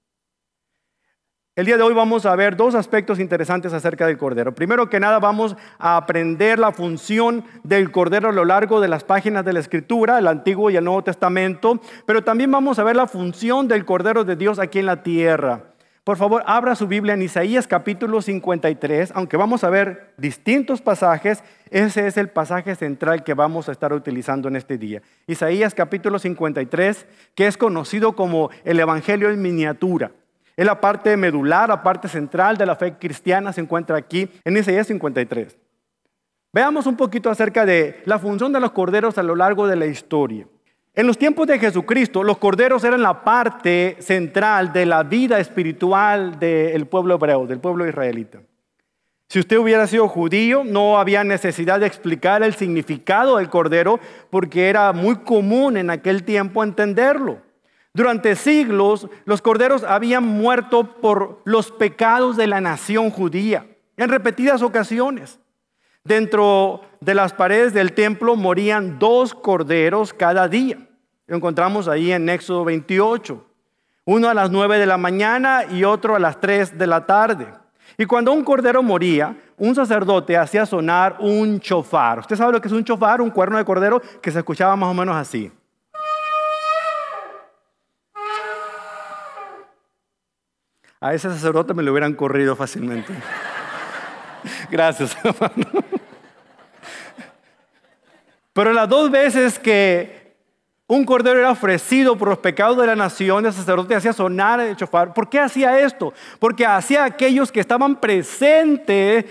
El 1.62 1.66
día 1.66 1.76
de 1.76 1.85
hoy 1.85 1.95
vamos 1.95 2.26
a 2.26 2.35
ver 2.35 2.57
dos 2.57 2.75
aspectos 2.75 3.21
interesantes 3.21 3.73
acerca 3.73 4.04
del 4.09 4.19
Cordero. 4.19 4.52
Primero 4.52 4.90
que 4.90 4.99
nada 4.99 5.21
vamos 5.21 5.54
a 5.78 5.97
aprender 5.97 6.59
la 6.59 6.73
función 6.73 7.45
del 7.62 7.92
Cordero 7.92 8.31
a 8.31 8.33
lo 8.33 8.45
largo 8.45 8.81
de 8.81 8.88
las 8.88 9.04
páginas 9.04 9.45
de 9.45 9.52
la 9.52 9.61
Escritura, 9.61 10.19
el 10.19 10.26
Antiguo 10.26 10.71
y 10.71 10.76
el 10.76 10.83
Nuevo 10.83 11.04
Testamento, 11.04 11.81
pero 12.04 12.25
también 12.25 12.50
vamos 12.50 12.81
a 12.81 12.83
ver 12.83 12.97
la 12.97 13.07
función 13.07 13.69
del 13.69 13.85
Cordero 13.85 14.25
de 14.25 14.35
Dios 14.35 14.59
aquí 14.59 14.81
en 14.81 14.87
la 14.87 15.04
tierra. 15.04 15.66
Por 16.02 16.16
favor, 16.16 16.42
abra 16.47 16.75
su 16.75 16.88
Biblia 16.88 17.14
en 17.14 17.23
Isaías 17.23 17.69
capítulo 17.69 18.23
53, 18.23 19.12
aunque 19.14 19.37
vamos 19.37 19.62
a 19.62 19.71
ver 19.71 20.14
distintos 20.16 20.83
pasajes, 20.83 21.45
ese 21.71 22.09
es 22.09 22.16
el 22.16 22.28
pasaje 22.28 22.75
central 22.75 23.23
que 23.23 23.35
vamos 23.35 23.69
a 23.69 23.73
estar 23.73 23.92
utilizando 23.92 24.49
en 24.49 24.57
este 24.57 24.78
día. 24.78 25.00
Isaías 25.28 25.76
capítulo 25.76 26.19
53, 26.19 27.07
que 27.37 27.47
es 27.47 27.57
conocido 27.57 28.16
como 28.16 28.50
el 28.64 28.81
Evangelio 28.81 29.31
en 29.31 29.40
miniatura. 29.40 30.11
Es 30.56 30.66
la 30.66 30.80
parte 30.80 31.16
medular, 31.16 31.68
la 31.68 31.82
parte 31.82 32.09
central 32.09 32.56
de 32.56 32.66
la 32.66 32.76
fe 32.76 32.94
cristiana, 32.99 33.52
se 33.52 33.61
encuentra 33.61 33.97
aquí 33.97 34.28
en 34.44 34.56
Isaías 34.56 34.87
53. 34.87 35.56
Veamos 36.52 36.87
un 36.87 36.97
poquito 36.97 37.30
acerca 37.30 37.64
de 37.64 38.02
la 38.04 38.18
función 38.18 38.52
de 38.52 38.61
los 38.61 38.73
corderos 38.73 39.16
a 39.16 39.23
lo 39.23 39.35
largo 39.35 39.66
de 39.66 39.76
la 39.76 39.87
historia. 39.87 40.47
En 40.94 41.06
los 41.06 41.16
tiempos 41.16 41.47
de 41.47 41.59
Jesucristo, 41.59 42.23
los 42.23 42.37
corderos 42.37 42.85
eran 42.85 43.00
la 43.00 43.25
parte 43.25 43.97
central 44.00 44.75
de 44.75 44.85
la 44.85 45.02
vida 45.04 45.38
espiritual 45.40 46.38
del 46.38 46.87
pueblo 46.87 47.14
hebreo, 47.14 47.47
del 47.47 47.61
pueblo 47.61 47.88
israelita. 47.88 48.40
Si 49.30 49.38
usted 49.38 49.56
hubiera 49.56 49.87
sido 49.87 50.09
judío, 50.09 50.62
no 50.62 50.99
había 50.99 51.25
necesidad 51.25 51.80
de 51.80 51.87
explicar 51.87 52.42
el 52.42 52.52
significado 52.52 53.38
del 53.38 53.49
cordero 53.49 53.99
porque 54.28 54.68
era 54.68 54.92
muy 54.92 55.16
común 55.16 55.78
en 55.78 55.88
aquel 55.88 56.25
tiempo 56.25 56.62
entenderlo. 56.62 57.40
Durante 57.94 58.37
siglos 58.37 59.08
los 59.25 59.42
corderos 59.42 59.84
habían 59.84 60.25
muerto 60.25 60.96
por 61.00 61.42
los 61.44 61.70
pecados 61.70 62.37
de 62.37 62.46
la 62.46 62.61
nación 62.61 63.11
judía 63.11 63.66
en 63.96 64.08
repetidas 64.08 64.62
ocasiones. 64.62 65.38
Dentro 66.04 66.80
de 67.00 67.14
las 67.14 67.32
paredes 67.32 67.75
del 67.75 67.92
templo 67.92 68.34
morían 68.34 68.99
dos 68.99 69.34
corderos 69.34 70.12
cada 70.12 70.49
día. 70.49 70.78
Lo 71.26 71.37
encontramos 71.37 71.87
ahí 71.87 72.11
en 72.11 72.28
Éxodo 72.28 72.64
28. 72.64 73.46
Uno 74.04 74.28
a 74.28 74.34
las 74.34 74.50
9 74.50 74.78
de 74.78 74.87
la 74.87 74.96
mañana 74.96 75.64
y 75.70 75.84
otro 75.84 76.16
a 76.16 76.18
las 76.18 76.40
3 76.40 76.76
de 76.76 76.87
la 76.87 77.06
tarde. 77.06 77.46
Y 77.99 78.06
cuando 78.06 78.32
un 78.32 78.42
cordero 78.42 78.82
moría, 78.82 79.37
un 79.58 79.75
sacerdote 79.75 80.37
hacía 80.37 80.66
sonar 80.66 81.18
un 81.20 81.61
chofar. 81.61 82.20
¿Usted 82.20 82.37
sabe 82.37 82.52
lo 82.52 82.61
que 82.61 82.68
es 82.68 82.75
un 82.75 82.84
chofar? 82.84 83.20
Un 83.20 83.30
cuerno 83.30 83.58
de 83.58 83.64
cordero 83.64 84.00
que 84.20 84.32
se 84.32 84.38
escuchaba 84.38 84.75
más 84.75 84.90
o 84.90 84.94
menos 84.94 85.14
así. 85.14 85.52
A 91.02 91.12
ese 91.14 91.28
sacerdote 91.30 91.75
me 91.75 91.82
lo 91.82 91.90
hubieran 91.90 92.14
corrido 92.14 92.54
fácilmente. 92.54 93.12
Gracias, 94.71 95.16
hermano. 95.25 95.66
Pero 98.52 98.73
las 98.73 98.88
dos 98.88 99.11
veces 99.11 99.59
que 99.59 100.37
un 100.87 101.04
cordero 101.04 101.40
era 101.40 101.50
ofrecido 101.50 102.16
por 102.16 102.28
los 102.28 102.38
pecados 102.38 102.76
de 102.76 102.87
la 102.87 102.94
nación, 102.94 103.44
el 103.44 103.52
sacerdote 103.52 103.97
hacía 103.97 104.12
sonar 104.12 104.61
el 104.61 104.76
chofar. 104.76 105.12
¿Por 105.12 105.28
qué 105.28 105.40
hacía 105.40 105.80
esto? 105.80 106.14
Porque 106.38 106.64
hacía 106.64 107.02
aquellos 107.02 107.50
que 107.50 107.59
estaban 107.59 107.97
presentes 107.97 109.25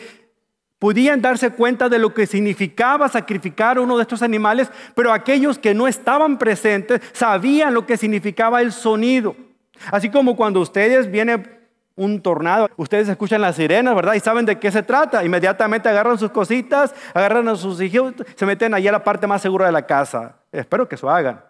podían 0.77 1.21
darse 1.21 1.51
cuenta 1.51 1.87
de 1.87 1.99
lo 1.99 2.13
que 2.13 2.27
significaba 2.27 3.07
sacrificar 3.07 3.79
uno 3.79 3.95
de 3.95 4.01
estos 4.01 4.21
animales, 4.23 4.69
pero 4.93 5.13
aquellos 5.13 5.57
que 5.57 5.73
no 5.73 5.87
estaban 5.87 6.37
presentes 6.37 6.99
sabían 7.13 7.73
lo 7.73 7.85
que 7.85 7.95
significaba 7.95 8.61
el 8.61 8.73
sonido. 8.73 9.37
Así 9.89 10.09
como 10.09 10.35
cuando 10.35 10.59
ustedes 10.59 11.09
vienen 11.09 11.60
un 12.01 12.21
tornado. 12.21 12.69
Ustedes 12.77 13.07
escuchan 13.07 13.41
las 13.41 13.55
sirenas, 13.55 13.95
¿verdad? 13.95 14.15
Y 14.15 14.19
saben 14.19 14.45
de 14.45 14.57
qué 14.57 14.71
se 14.71 14.81
trata. 14.81 15.23
Inmediatamente 15.23 15.87
agarran 15.87 16.17
sus 16.17 16.31
cositas, 16.31 16.95
agarran 17.13 17.47
a 17.47 17.55
sus 17.55 17.79
hijos, 17.81 18.13
se 18.35 18.45
meten 18.45 18.73
allí 18.73 18.87
a 18.87 18.91
la 18.91 19.03
parte 19.03 19.27
más 19.27 19.41
segura 19.41 19.67
de 19.67 19.71
la 19.71 19.85
casa. 19.85 20.37
Espero 20.51 20.89
que 20.89 20.95
eso 20.95 21.09
hagan. 21.09 21.41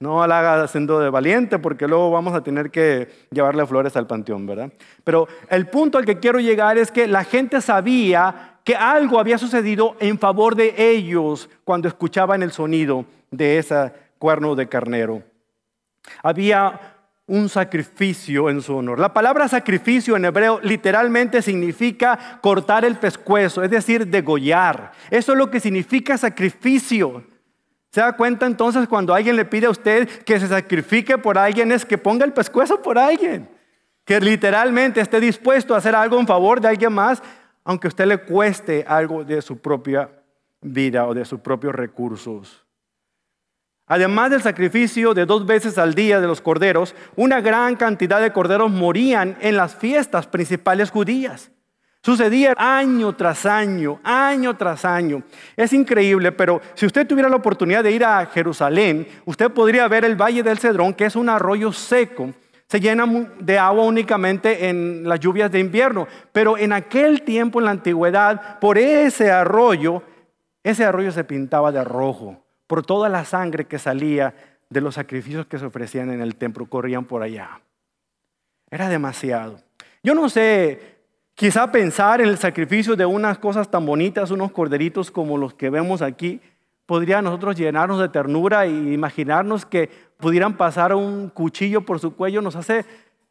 No 0.00 0.26
la 0.26 0.40
haga 0.40 0.66
siendo 0.66 0.98
de 0.98 1.08
valiente 1.08 1.58
porque 1.58 1.86
luego 1.86 2.10
vamos 2.10 2.34
a 2.34 2.42
tener 2.42 2.70
que 2.70 3.08
llevarle 3.30 3.64
flores 3.64 3.96
al 3.96 4.06
panteón, 4.06 4.46
¿verdad? 4.46 4.72
Pero 5.04 5.28
el 5.48 5.68
punto 5.68 5.98
al 5.98 6.04
que 6.04 6.18
quiero 6.18 6.40
llegar 6.40 6.76
es 6.76 6.90
que 6.90 7.06
la 7.06 7.22
gente 7.22 7.60
sabía 7.60 8.58
que 8.64 8.74
algo 8.74 9.20
había 9.20 9.38
sucedido 9.38 9.96
en 10.00 10.18
favor 10.18 10.56
de 10.56 10.74
ellos 10.76 11.48
cuando 11.62 11.86
escuchaban 11.86 12.42
el 12.42 12.50
sonido 12.50 13.04
de 13.30 13.58
ese 13.58 13.92
cuerno 14.18 14.56
de 14.56 14.68
carnero. 14.68 15.22
Había 16.22 16.93
un 17.26 17.48
sacrificio 17.48 18.50
en 18.50 18.60
su 18.60 18.76
honor. 18.76 18.98
La 18.98 19.14
palabra 19.14 19.48
sacrificio 19.48 20.16
en 20.16 20.26
hebreo 20.26 20.60
literalmente 20.62 21.40
significa 21.40 22.38
cortar 22.42 22.84
el 22.84 22.96
pescuezo, 22.96 23.62
es 23.62 23.70
decir, 23.70 24.06
degollar. 24.06 24.92
Eso 25.10 25.32
es 25.32 25.38
lo 25.38 25.50
que 25.50 25.60
significa 25.60 26.18
sacrificio. 26.18 27.24
¿Se 27.90 28.00
da 28.00 28.14
cuenta 28.14 28.44
entonces 28.44 28.88
cuando 28.88 29.14
alguien 29.14 29.36
le 29.36 29.44
pide 29.44 29.66
a 29.66 29.70
usted 29.70 30.08
que 30.24 30.38
se 30.38 30.48
sacrifique 30.48 31.16
por 31.16 31.38
alguien 31.38 31.72
es 31.72 31.86
que 31.86 31.96
ponga 31.96 32.24
el 32.24 32.32
pescuezo 32.32 32.82
por 32.82 32.98
alguien? 32.98 33.48
Que 34.04 34.20
literalmente 34.20 35.00
esté 35.00 35.20
dispuesto 35.20 35.74
a 35.74 35.78
hacer 35.78 35.94
algo 35.94 36.18
en 36.18 36.26
favor 36.26 36.60
de 36.60 36.68
alguien 36.68 36.92
más, 36.92 37.22
aunque 37.62 37.86
a 37.86 37.88
usted 37.88 38.06
le 38.06 38.18
cueste 38.18 38.84
algo 38.86 39.24
de 39.24 39.40
su 39.40 39.58
propia 39.58 40.10
vida 40.60 41.06
o 41.06 41.14
de 41.14 41.24
sus 41.24 41.40
propios 41.40 41.74
recursos. 41.74 42.63
Además 43.86 44.30
del 44.30 44.42
sacrificio 44.42 45.12
de 45.12 45.26
dos 45.26 45.44
veces 45.44 45.76
al 45.76 45.94
día 45.94 46.20
de 46.20 46.26
los 46.26 46.40
corderos, 46.40 46.94
una 47.16 47.42
gran 47.42 47.76
cantidad 47.76 48.20
de 48.20 48.32
corderos 48.32 48.70
morían 48.70 49.36
en 49.40 49.56
las 49.56 49.74
fiestas 49.74 50.26
principales 50.26 50.90
judías. 50.90 51.50
Sucedía 52.00 52.54
año 52.56 53.14
tras 53.14 53.44
año, 53.46 54.00
año 54.02 54.56
tras 54.56 54.84
año. 54.84 55.22
Es 55.56 55.72
increíble, 55.72 56.32
pero 56.32 56.60
si 56.74 56.86
usted 56.86 57.06
tuviera 57.06 57.28
la 57.28 57.36
oportunidad 57.36 57.82
de 57.82 57.92
ir 57.92 58.04
a 58.04 58.24
Jerusalén, 58.26 59.06
usted 59.26 59.50
podría 59.50 59.86
ver 59.88 60.04
el 60.04 60.16
Valle 60.16 60.42
del 60.42 60.58
Cedrón, 60.58 60.94
que 60.94 61.06
es 61.06 61.16
un 61.16 61.28
arroyo 61.28 61.72
seco. 61.72 62.30
Se 62.66 62.80
llena 62.80 63.06
de 63.38 63.58
agua 63.58 63.84
únicamente 63.84 64.68
en 64.68 65.06
las 65.06 65.20
lluvias 65.20 65.50
de 65.50 65.60
invierno. 65.60 66.06
Pero 66.32 66.56
en 66.56 66.72
aquel 66.72 67.22
tiempo, 67.22 67.58
en 67.58 67.66
la 67.66 67.70
antigüedad, 67.70 68.58
por 68.58 68.78
ese 68.78 69.30
arroyo, 69.30 70.02
ese 70.62 70.84
arroyo 70.84 71.12
se 71.12 71.24
pintaba 71.24 71.70
de 71.70 71.84
rojo 71.84 72.43
por 72.66 72.84
toda 72.84 73.08
la 73.08 73.24
sangre 73.24 73.66
que 73.66 73.78
salía 73.78 74.34
de 74.70 74.80
los 74.80 74.94
sacrificios 74.94 75.46
que 75.46 75.58
se 75.58 75.66
ofrecían 75.66 76.10
en 76.10 76.20
el 76.20 76.36
templo, 76.36 76.66
corrían 76.66 77.04
por 77.04 77.22
allá. 77.22 77.60
Era 78.70 78.88
demasiado. 78.88 79.60
Yo 80.02 80.14
no 80.14 80.28
sé, 80.28 80.98
quizá 81.34 81.70
pensar 81.70 82.20
en 82.20 82.28
el 82.28 82.38
sacrificio 82.38 82.96
de 82.96 83.06
unas 83.06 83.38
cosas 83.38 83.70
tan 83.70 83.86
bonitas, 83.86 84.30
unos 84.30 84.52
corderitos 84.52 85.10
como 85.10 85.38
los 85.38 85.54
que 85.54 85.70
vemos 85.70 86.02
aquí, 86.02 86.40
podría 86.86 87.22
nosotros 87.22 87.56
llenarnos 87.56 88.00
de 88.00 88.08
ternura 88.08 88.64
e 88.66 88.70
imaginarnos 88.70 89.64
que 89.64 89.90
pudieran 90.18 90.56
pasar 90.56 90.94
un 90.94 91.28
cuchillo 91.28 91.82
por 91.82 92.00
su 92.00 92.14
cuello, 92.14 92.42
nos 92.42 92.56
hace 92.56 92.84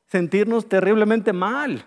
sentirnos 0.07 0.67
terriblemente 0.67 1.33
mal. 1.33 1.85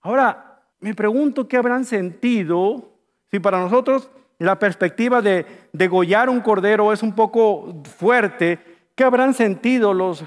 Ahora, 0.00 0.62
me 0.80 0.94
pregunto 0.94 1.46
qué 1.46 1.56
habrán 1.56 1.84
sentido 1.84 2.90
si 3.30 3.38
para 3.38 3.60
nosotros 3.60 4.10
la 4.42 4.58
perspectiva 4.58 5.22
de 5.22 5.46
degollar 5.72 6.28
un 6.28 6.40
cordero 6.40 6.92
es 6.92 7.04
un 7.04 7.14
poco 7.14 7.80
fuerte, 7.96 8.58
¿qué 8.96 9.04
habrán 9.04 9.34
sentido 9.34 9.94
los 9.94 10.24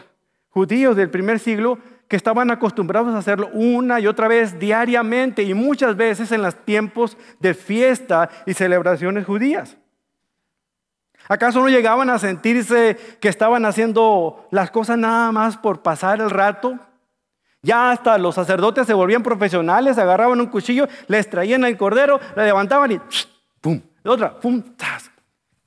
judíos 0.50 0.95
del 0.95 1.10
primer 1.10 1.38
siglo 1.38 1.79
que 2.07 2.15
estaban 2.15 2.50
acostumbrados 2.50 3.13
a 3.13 3.17
hacerlo 3.17 3.50
una 3.51 4.00
y 4.00 4.07
otra 4.07 4.29
vez 4.29 4.57
diariamente 4.57 5.43
y 5.43 5.53
muchas 5.53 5.98
veces 5.98 6.31
en 6.31 6.43
los 6.43 6.55
tiempos 6.63 7.17
de 7.41 7.53
fiesta 7.53 8.29
y 8.45 8.53
celebraciones 8.53 9.25
judías? 9.25 9.77
¿Acaso 11.27 11.60
no 11.60 11.67
llegaban 11.67 12.10
a 12.10 12.17
sentirse 12.17 12.95
que 13.19 13.27
estaban 13.27 13.65
haciendo 13.65 14.48
las 14.50 14.72
cosas 14.72 14.98
nada 14.98 15.34
más 15.34 15.57
por 15.57 15.81
pasar 15.81 16.22
el 16.22 16.29
rato? 16.29 16.79
Ya 17.62 17.91
hasta 17.91 18.17
los 18.17 18.36
sacerdotes 18.36 18.88
se 18.88 18.93
volvían 18.93 19.24
profesionales, 19.24 19.98
agarraban 19.98 20.39
un 20.39 20.48
cuchillo, 20.48 20.88
les 21.07 21.29
traían 21.29 21.65
el 21.65 21.75
cordero, 21.75 22.22
le 22.38 22.45
levantaban 22.45 22.94
y 22.94 23.01
¡pum! 23.59 23.81
De 24.05 24.11
otra, 24.11 24.39
¡pum! 24.39 24.61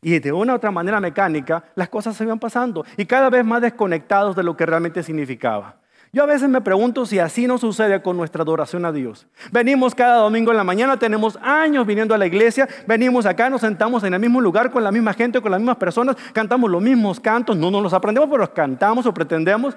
Y 0.01 0.21
de 0.21 0.33
una 0.33 0.53
u 0.53 0.57
otra 0.57 0.71
manera 0.71 1.01
mecánica, 1.01 1.65
las 1.75 1.89
cosas 1.89 2.17
se 2.17 2.23
iban 2.23 2.39
pasando 2.39 2.85
y 2.97 3.05
cada 3.05 3.29
vez 3.31 3.45
más 3.45 3.61
desconectados 3.61 4.37
de 4.37 4.45
lo 4.45 4.57
que 4.57 4.65
realmente 4.65 5.03
significaba. 5.03 5.75
Yo 6.13 6.23
a 6.23 6.27
veces 6.27 6.49
me 6.49 6.61
pregunto 6.61 7.05
si 7.05 7.19
así 7.19 7.49
no 7.49 7.59
sucede 7.59 8.01
con 8.01 8.17
nuestra 8.17 8.43
adoración 8.43 8.85
a 8.85 8.93
Dios. 8.93 9.27
Venimos 9.51 9.93
cada 9.93 10.19
domingo 10.19 10.53
en 10.53 10.57
la 10.57 10.63
mañana, 10.63 10.97
tenemos 10.97 11.37
años 11.43 11.85
viniendo 11.85 12.15
a 12.15 12.19
la 12.19 12.27
iglesia, 12.27 12.69
venimos 12.87 13.27
acá, 13.27 13.51
nos 13.51 13.61
sentamos 13.61 14.05
en 14.05 14.15
el 14.15 14.21
mismo 14.21 14.41
lugar 14.41 14.71
con 14.71 14.85
la 14.85 14.93
misma 14.93 15.15
gente, 15.15 15.41
con 15.41 15.51
las 15.51 15.61
mismas 15.61 15.77
personas, 15.77 16.17
cantamos 16.33 16.71
los 16.71 16.81
mismos 16.81 17.19
cantos, 17.19 17.57
no 17.57 17.73
nos 17.73 17.83
los 17.83 17.93
aprendemos, 17.93 18.29
pero 18.31 18.43
los 18.43 18.51
cantamos 18.51 19.05
o 19.05 19.13
pretendemos 19.13 19.77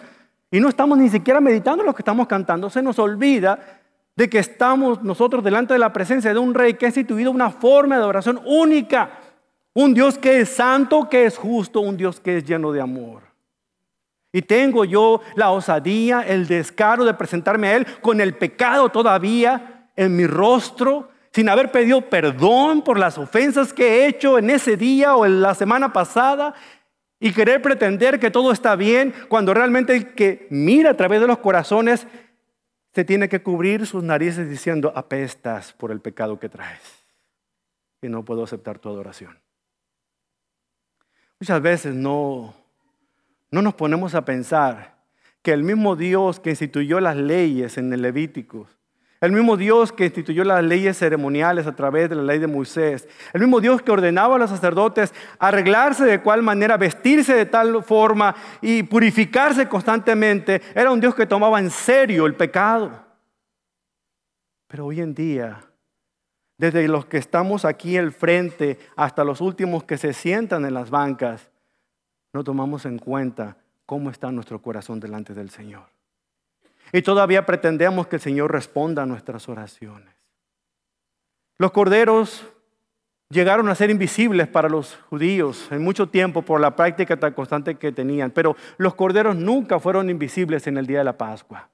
y 0.52 0.60
no 0.60 0.69
estamos 0.69 1.00
ni 1.00 1.10
siquiera 1.10 1.41
meditando 1.41 1.84
lo 1.84 1.95
que 1.95 2.04
estamos 2.04 2.28
cantando. 2.28 2.69
Se 2.69 2.84
nos 2.84 3.00
olvida 3.00 3.81
de 4.15 4.30
que 4.30 4.39
estamos 4.39 5.02
nosotros 5.04 5.43
delante 5.43 5.74
de 5.74 5.80
la 5.80 5.93
presencia 5.93 6.34
de 6.34 6.39
un 6.39 6.54
rey 6.54 6.74
que 6.74 6.86
ha 6.86 6.89
instituido 6.89 7.32
una 7.32 7.50
forma 7.50 7.95
de 7.95 8.04
adoración 8.04 8.41
única, 8.45 9.19
un 9.74 9.93
Dios 9.93 10.17
que 10.17 10.41
es 10.41 10.50
santo, 10.50 11.10
que 11.10 11.26
es 11.26 11.38
justo, 11.38 11.80
un 11.82 11.97
Dios 11.97 12.19
que 12.19 12.38
es 12.38 12.45
lleno 12.45 12.71
de 12.71 12.82
amor. 12.82 13.24
Y 14.34 14.41
tengo 14.41 14.86
yo 14.86 15.21
la 15.36 15.52
osadía, 15.52 16.21
el 16.21 16.47
descaro 16.47 17.04
de 17.04 17.13
presentarme 17.13 17.67
a 17.67 17.76
Él 17.78 17.88
con 18.02 18.21
el 18.21 18.36
pecado 18.36 18.89
todavía 18.89 19.89
en 19.95 20.15
mi 20.15 20.26
rostro, 20.26 21.10
sin 21.34 21.50
haber 21.50 21.71
pedido 21.71 22.02
perdón 22.02 22.82
por 22.82 23.00
las 23.00 23.17
ofensas 23.17 23.74
que 23.74 23.88
he 23.88 24.08
hecho 24.08 24.38
en 24.38 24.50
ese 24.50 24.78
día 24.78 25.15
o 25.15 25.26
en 25.26 25.41
la 25.41 25.54
semana 25.54 25.91
pasada, 25.93 26.54
y 27.19 27.34
querer 27.34 27.62
pretender 27.62 28.19
que 28.19 28.32
todo 28.32 28.52
está 28.52 28.76
bien 28.76 29.13
cuando 29.30 29.54
realmente 29.54 29.95
el 29.95 30.13
que 30.15 30.47
mira 30.50 30.91
a 30.91 30.97
través 30.97 31.21
de 31.21 31.28
los 31.28 31.38
corazones 31.38 32.08
se 32.93 33.06
tiene 33.06 33.30
que 33.30 33.41
cubrir 33.41 33.86
sus 33.86 34.04
narices 34.04 34.49
diciendo, 34.49 34.91
apestas 34.95 35.73
por 35.73 35.91
el 35.91 36.01
pecado 36.01 36.39
que 36.39 36.49
traes. 36.49 37.06
Y 38.01 38.10
no 38.10 38.25
puedo 38.25 38.43
aceptar 38.43 38.80
tu 38.80 38.89
adoración. 38.89 39.39
Muchas 41.39 41.62
veces 41.62 41.95
no, 41.95 42.54
no 43.49 43.62
nos 43.62 43.73
ponemos 43.73 44.13
a 44.15 44.25
pensar 44.25 45.01
que 45.41 45.54
el 45.54 45.63
mismo 45.63 45.95
Dios 45.95 46.39
que 46.39 46.51
instituyó 46.51 46.99
las 46.99 47.15
leyes 47.15 47.77
en 47.77 47.91
el 47.93 48.01
Levítico 48.01 48.67
el 49.22 49.32
mismo 49.32 49.56
Dios 49.56 49.92
que 49.92 50.06
instituyó 50.06 50.44
las 50.44 50.64
leyes 50.64 50.98
ceremoniales 50.98 51.68
a 51.68 51.76
través 51.76 52.10
de 52.10 52.16
la 52.16 52.24
ley 52.24 52.40
de 52.40 52.48
Moisés. 52.48 53.08
El 53.34 53.42
mismo 53.42 53.62
Dios 53.62 53.84
que 53.84 53.92
ordenaba 53.92 54.36
a 54.36 54.40
los 54.40 54.50
sacerdotes 54.50 55.14
arreglarse 55.38 56.06
de 56.06 56.22
cual 56.22 56.42
manera, 56.42 56.76
vestirse 56.76 57.36
de 57.36 57.46
tal 57.46 57.84
forma 57.84 58.36
y 58.62 58.82
purificarse 58.82 59.70
constantemente. 59.70 60.60
Era 60.74 60.92
un 60.92 61.00
Dios 61.00 61.14
que 61.14 61.28
tomaba 61.28 61.60
en 61.60 61.70
serio 61.70 62.26
el 62.26 62.34
pecado. 62.34 63.06
Pero 64.68 64.88
hoy 64.88 65.02
en 65.02 65.14
día, 65.14 65.60
desde 66.58 66.88
los 66.88 67.06
que 67.06 67.18
estamos 67.18 67.64
aquí 67.64 67.98
al 67.98 68.12
frente 68.14 68.80
hasta 68.96 69.24
los 69.24 69.40
últimos 69.40 69.84
que 69.84 70.00
se 70.00 70.14
sientan 70.14 70.66
en 70.66 70.74
las 70.74 70.90
bancas, 70.90 71.52
no 72.34 72.44
tomamos 72.44 72.86
en 72.88 72.98
cuenta 72.98 73.58
cómo 73.86 74.10
está 74.10 74.32
nuestro 74.32 74.64
corazón 74.64 75.00
delante 75.00 75.36
del 75.36 75.52
Señor. 75.52 76.01
Y 76.91 77.01
todavía 77.01 77.45
pretendemos 77.45 78.08
que 78.08 78.17
el 78.17 78.21
Señor 78.21 78.51
responda 78.51 79.04
a 79.04 79.06
nuestras 79.06 79.47
oraciones. 79.47 80.13
Los 81.58 81.71
corderos 81.71 82.45
llegaron 83.30 83.69
a 83.69 83.75
ser 83.75 83.89
invisibles 83.89 84.47
para 84.47 84.67
los 84.67 84.97
judíos 85.10 85.67
en 85.71 85.84
mucho 85.84 86.08
tiempo 86.08 86.41
por 86.41 86.60
la 86.60 86.75
práctica 86.75 87.17
tan 87.17 87.34
constante 87.34 87.75
que 87.75 87.91
tenían, 87.91 88.32
pero 88.32 88.56
los 88.77 88.93
corderos 88.95 89.36
nunca 89.36 89.80
fueron 89.80 90.10
invisibles 90.10 90.67
en 90.67 90.77
el 90.77 90.86
día 90.86 90.99
de 90.99 91.06
la 91.06 91.17
Pascua. 91.17 91.69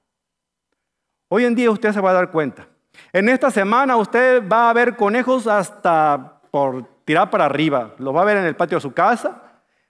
Hoy 1.28 1.44
en 1.44 1.54
día 1.54 1.70
usted 1.70 1.92
se 1.92 2.00
va 2.00 2.10
a 2.10 2.14
dar 2.14 2.30
cuenta. 2.30 2.68
En 3.12 3.28
esta 3.28 3.50
semana 3.50 3.96
usted 3.96 4.46
va 4.48 4.70
a 4.70 4.72
ver 4.72 4.96
conejos 4.96 5.46
hasta 5.46 6.40
por 6.50 6.86
tirar 7.04 7.30
para 7.30 7.46
arriba. 7.46 7.94
Los 7.98 8.14
va 8.14 8.22
a 8.22 8.24
ver 8.24 8.38
en 8.38 8.44
el 8.44 8.56
patio 8.56 8.78
de 8.78 8.82
su 8.82 8.92
casa, 8.92 9.47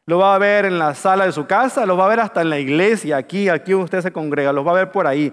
lo 0.09 0.17
va 0.17 0.35
a 0.35 0.39
ver 0.39 0.65
en 0.65 0.79
la 0.79 0.95
sala 0.95 1.27
de 1.27 1.33
su 1.33 1.47
casa, 1.47 1.85
lo 1.85 1.95
va 1.95 2.07
a 2.07 2.09
ver 2.09 2.21
hasta 2.21 2.41
en 2.41 2.49
la 2.49 2.59
iglesia, 2.59 3.19
aquí, 3.19 3.51
aquí 3.51 3.75
usted 3.75 4.01
se 4.01 4.11
congrega, 4.11 4.55
lo 4.55 4.65
va 4.65 4.73
a 4.73 4.77
ver 4.77 4.91
por 4.91 5.07
ahí. 5.07 5.31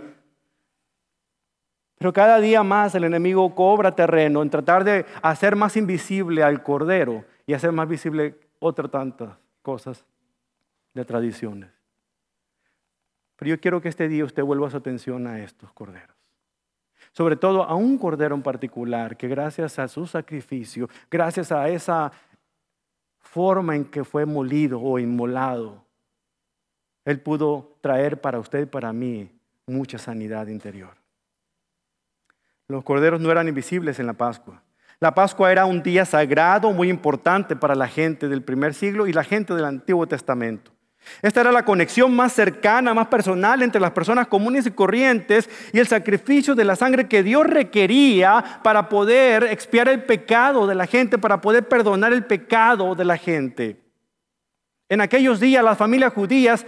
Pero 1.97 2.11
cada 2.11 2.41
día 2.41 2.61
más 2.61 2.93
el 2.93 3.05
enemigo 3.05 3.55
cobra 3.55 3.95
terreno 3.95 4.41
en 4.41 4.49
tratar 4.49 4.83
de 4.83 5.05
hacer 5.21 5.55
más 5.55 5.77
invisible 5.77 6.43
al 6.43 6.61
cordero 6.61 7.23
y 7.47 7.53
hacer 7.53 7.71
más 7.71 7.87
visible 7.87 8.37
otras 8.59 8.91
tantas 8.91 9.37
cosas 9.61 10.03
de 10.93 11.05
tradiciones. 11.05 11.69
Pero 13.37 13.51
yo 13.51 13.61
quiero 13.61 13.79
que 13.79 13.87
este 13.87 14.09
día 14.09 14.25
usted 14.25 14.43
vuelva 14.43 14.69
su 14.69 14.75
atención 14.75 15.25
a 15.25 15.39
estos 15.39 15.71
corderos. 15.71 16.17
Sobre 17.13 17.37
todo 17.37 17.63
a 17.63 17.75
un 17.75 17.97
cordero 17.97 18.35
en 18.35 18.41
particular 18.41 19.15
que 19.15 19.29
gracias 19.29 19.79
a 19.79 19.87
su 19.87 20.05
sacrificio, 20.05 20.89
gracias 21.09 21.53
a 21.53 21.69
esa 21.69 22.11
forma 23.35 23.75
en 23.75 23.83
que 23.83 24.05
fue 24.05 24.25
molido 24.25 24.79
o 24.79 24.97
inmolado, 24.97 25.83
Él 27.03 27.19
pudo 27.19 27.75
traer 27.81 28.21
para 28.21 28.39
usted 28.39 28.61
y 28.61 28.65
para 28.65 28.93
mí 28.93 29.29
mucha 29.67 29.97
sanidad 29.97 30.47
interior. 30.47 30.95
Los 32.69 32.85
corderos 32.85 33.19
no 33.19 33.29
eran 33.29 33.49
invisibles 33.49 33.99
en 33.99 34.07
la 34.07 34.13
Pascua. 34.13 34.63
La 35.01 35.13
Pascua 35.13 35.51
era 35.51 35.65
un 35.65 35.83
día 35.83 36.05
sagrado 36.05 36.71
muy 36.71 36.89
importante 36.89 37.57
para 37.57 37.75
la 37.75 37.89
gente 37.89 38.29
del 38.29 38.41
primer 38.41 38.73
siglo 38.73 39.05
y 39.05 39.11
la 39.11 39.25
gente 39.25 39.53
del 39.53 39.65
Antiguo 39.65 40.07
Testamento. 40.07 40.71
Esta 41.21 41.41
era 41.41 41.51
la 41.51 41.65
conexión 41.65 42.15
más 42.15 42.33
cercana, 42.33 42.93
más 42.93 43.07
personal 43.07 43.61
entre 43.61 43.81
las 43.81 43.91
personas 43.91 44.27
comunes 44.27 44.65
y 44.65 44.71
corrientes 44.71 45.49
y 45.73 45.79
el 45.79 45.87
sacrificio 45.87 46.55
de 46.55 46.65
la 46.65 46.75
sangre 46.75 47.07
que 47.07 47.23
Dios 47.23 47.45
requería 47.45 48.61
para 48.63 48.89
poder 48.89 49.43
expiar 49.43 49.89
el 49.89 50.03
pecado 50.03 50.67
de 50.67 50.75
la 50.75 50.87
gente, 50.87 51.17
para 51.17 51.41
poder 51.41 51.67
perdonar 51.67 52.13
el 52.13 52.25
pecado 52.25 52.95
de 52.95 53.05
la 53.05 53.17
gente. 53.17 53.81
En 54.89 55.01
aquellos 55.01 55.39
días 55.39 55.63
las 55.63 55.77
familias 55.77 56.13
judías 56.13 56.65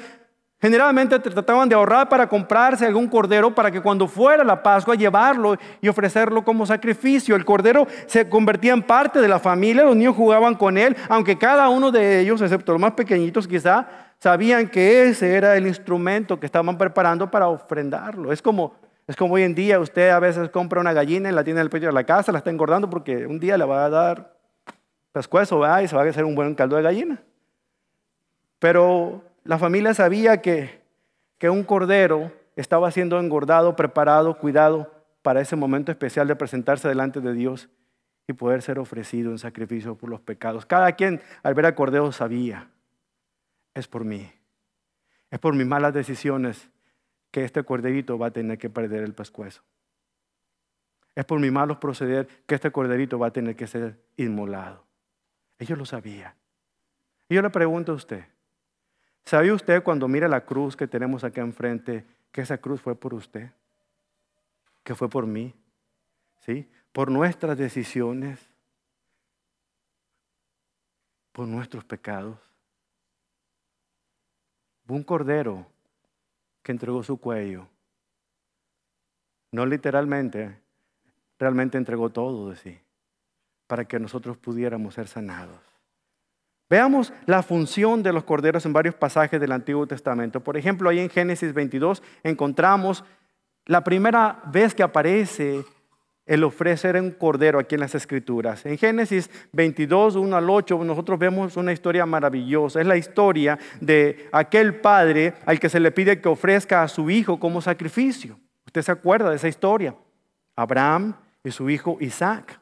generalmente 0.59 1.19
trataban 1.19 1.69
de 1.69 1.75
ahorrar 1.75 2.09
para 2.09 2.27
comprarse 2.27 2.85
algún 2.85 3.07
cordero 3.07 3.53
para 3.53 3.69
que 3.69 3.81
cuando 3.81 4.07
fuera 4.07 4.43
la 4.43 4.61
Pascua 4.61 4.95
llevarlo 4.95 5.55
y 5.81 5.87
ofrecerlo 5.87 6.43
como 6.43 6.65
sacrificio. 6.65 7.35
El 7.35 7.45
cordero 7.45 7.87
se 8.07 8.27
convertía 8.27 8.73
en 8.73 8.81
parte 8.81 9.21
de 9.21 9.27
la 9.27 9.39
familia, 9.39 9.83
los 9.83 9.95
niños 9.95 10.15
jugaban 10.15 10.55
con 10.55 10.77
él, 10.77 10.95
aunque 11.09 11.37
cada 11.37 11.69
uno 11.69 11.91
de 11.91 12.21
ellos, 12.21 12.41
excepto 12.41 12.71
los 12.71 12.81
más 12.81 12.93
pequeñitos 12.93 13.47
quizá, 13.47 13.87
sabían 14.19 14.67
que 14.67 15.09
ese 15.09 15.35
era 15.35 15.55
el 15.55 15.67
instrumento 15.67 16.39
que 16.39 16.47
estaban 16.47 16.77
preparando 16.77 17.29
para 17.29 17.47
ofrendarlo. 17.47 18.31
Es 18.31 18.41
como, 18.41 18.73
es 19.05 19.15
como 19.15 19.35
hoy 19.35 19.43
en 19.43 19.53
día 19.53 19.79
usted 19.79 20.09
a 20.09 20.19
veces 20.19 20.49
compra 20.49 20.81
una 20.81 20.93
gallina 20.93 21.29
y 21.29 21.33
la 21.33 21.43
tiene 21.43 21.59
en 21.59 21.65
el 21.65 21.69
pecho 21.69 21.85
de 21.87 21.93
la 21.93 22.03
casa, 22.03 22.31
la 22.31 22.39
está 22.39 22.49
engordando 22.49 22.89
porque 22.89 23.27
un 23.27 23.39
día 23.39 23.57
le 23.57 23.65
va 23.65 23.85
a 23.85 23.89
dar 23.89 24.33
pescuezo 25.11 25.61
y 25.81 25.87
se 25.87 25.95
va 25.95 26.03
a 26.03 26.09
hacer 26.09 26.25
un 26.25 26.33
buen 26.33 26.55
caldo 26.55 26.75
de 26.75 26.81
gallina. 26.81 27.21
Pero 28.59 29.21
la 29.47 29.57
familia 29.57 29.93
sabía 29.93 30.41
que, 30.41 30.81
que 31.37 31.49
un 31.49 31.63
cordero 31.63 32.33
estaba 32.57 32.91
siendo 32.91 33.17
engordado, 33.17 33.77
preparado, 33.77 34.37
cuidado 34.37 34.91
para 35.21 35.39
ese 35.39 35.55
momento 35.55 35.89
especial 35.91 36.27
de 36.27 36.35
presentarse 36.35 36.89
delante 36.89 37.21
de 37.21 37.33
Dios 37.33 37.69
y 38.27 38.33
poder 38.33 38.61
ser 38.61 38.77
ofrecido 38.77 39.31
en 39.31 39.39
sacrificio 39.39 39.95
por 39.95 40.09
los 40.09 40.19
pecados. 40.19 40.65
Cada 40.65 40.91
quien 40.91 41.21
al 41.43 41.53
ver 41.53 41.65
al 41.65 41.75
cordero 41.75 42.11
sabía 42.11 42.69
es 43.73 43.87
por 43.87 44.03
mí. 44.03 44.29
Es 45.31 45.39
por 45.39 45.53
mis 45.55 45.65
malas 45.65 45.93
decisiones 45.93 46.69
que 47.31 47.45
este 47.45 47.63
corderito 47.63 48.17
va 48.17 48.27
a 48.27 48.31
tener 48.31 48.57
que 48.57 48.69
perder 48.69 49.03
el 49.03 49.13
pescuezo. 49.13 49.63
Es 51.15 51.23
por 51.23 51.39
mi 51.39 51.51
malos 51.51 51.77
proceder 51.77 52.27
que 52.45 52.55
este 52.55 52.71
corderito 52.71 53.17
va 53.17 53.27
a 53.27 53.31
tener 53.31 53.55
que 53.55 53.65
ser 53.65 53.97
inmolado. 54.17 54.85
Ellos 55.57 55.77
lo 55.77 55.85
sabían. 55.85 56.33
Y 57.29 57.35
yo 57.35 57.41
le 57.41 57.49
pregunto 57.49 57.93
a 57.93 57.95
usted, 57.95 58.25
¿sabía 59.27 59.53
usted 59.53 59.83
cuando 59.83 60.07
mira 60.07 60.27
la 60.27 60.45
cruz 60.45 60.75
que 60.75 60.87
tenemos 60.87 61.23
acá 61.23 61.41
enfrente 61.41 62.05
que 62.31 62.41
esa 62.41 62.57
cruz 62.57 62.81
fue 62.81 62.95
por 62.95 63.13
usted? 63.13 63.51
Que 64.83 64.95
fue 64.95 65.09
por 65.09 65.27
mí. 65.27 65.53
¿Sí? 66.39 66.67
Por 66.91 67.11
nuestras 67.11 67.57
decisiones. 67.57 68.39
Por 71.31 71.47
nuestros 71.47 71.85
pecados 71.85 72.47
un 74.95 75.03
cordero 75.03 75.65
que 76.63 76.71
entregó 76.71 77.03
su 77.03 77.17
cuello. 77.17 77.67
No 79.51 79.65
literalmente, 79.65 80.59
realmente 81.39 81.77
entregó 81.77 82.09
todo 82.09 82.49
de 82.49 82.55
sí 82.55 82.79
para 83.67 83.85
que 83.85 83.99
nosotros 83.99 84.37
pudiéramos 84.37 84.93
ser 84.93 85.07
sanados. 85.07 85.59
Veamos 86.69 87.13
la 87.25 87.43
función 87.43 88.03
de 88.03 88.11
los 88.11 88.25
corderos 88.25 88.65
en 88.65 88.73
varios 88.73 88.95
pasajes 88.95 89.39
del 89.39 89.53
Antiguo 89.53 89.87
Testamento. 89.87 90.41
Por 90.41 90.57
ejemplo, 90.57 90.89
ahí 90.89 90.99
en 90.99 91.09
Génesis 91.09 91.53
22 91.53 92.03
encontramos 92.23 93.05
la 93.65 93.83
primera 93.83 94.41
vez 94.45 94.75
que 94.75 94.83
aparece 94.83 95.63
el 96.25 96.43
ofrecer 96.43 97.01
un 97.01 97.11
cordero 97.11 97.57
aquí 97.57 97.75
en 97.75 97.81
las 97.81 97.95
Escrituras. 97.95 98.65
En 98.65 98.77
Génesis 98.77 99.29
22, 99.53 100.17
1 100.17 100.35
al 100.35 100.49
8, 100.49 100.83
nosotros 100.83 101.17
vemos 101.17 101.55
una 101.55 101.71
historia 101.71 102.05
maravillosa. 102.05 102.81
Es 102.81 102.87
la 102.87 102.97
historia 102.97 103.57
de 103.79 104.27
aquel 104.33 104.81
padre 104.81 105.35
al 105.45 105.59
que 105.59 105.69
se 105.69 105.79
le 105.79 105.91
pide 105.91 106.19
que 106.19 106.27
ofrezca 106.27 106.83
a 106.83 106.89
su 106.89 107.09
hijo 107.09 107.39
como 107.39 107.61
sacrificio. 107.61 108.37
Usted 108.65 108.81
se 108.81 108.91
acuerda 108.91 109.29
de 109.29 109.37
esa 109.37 109.47
historia. 109.47 109.95
Abraham 110.55 111.15
y 111.43 111.51
su 111.51 111.69
hijo 111.69 111.97
Isaac. 112.01 112.59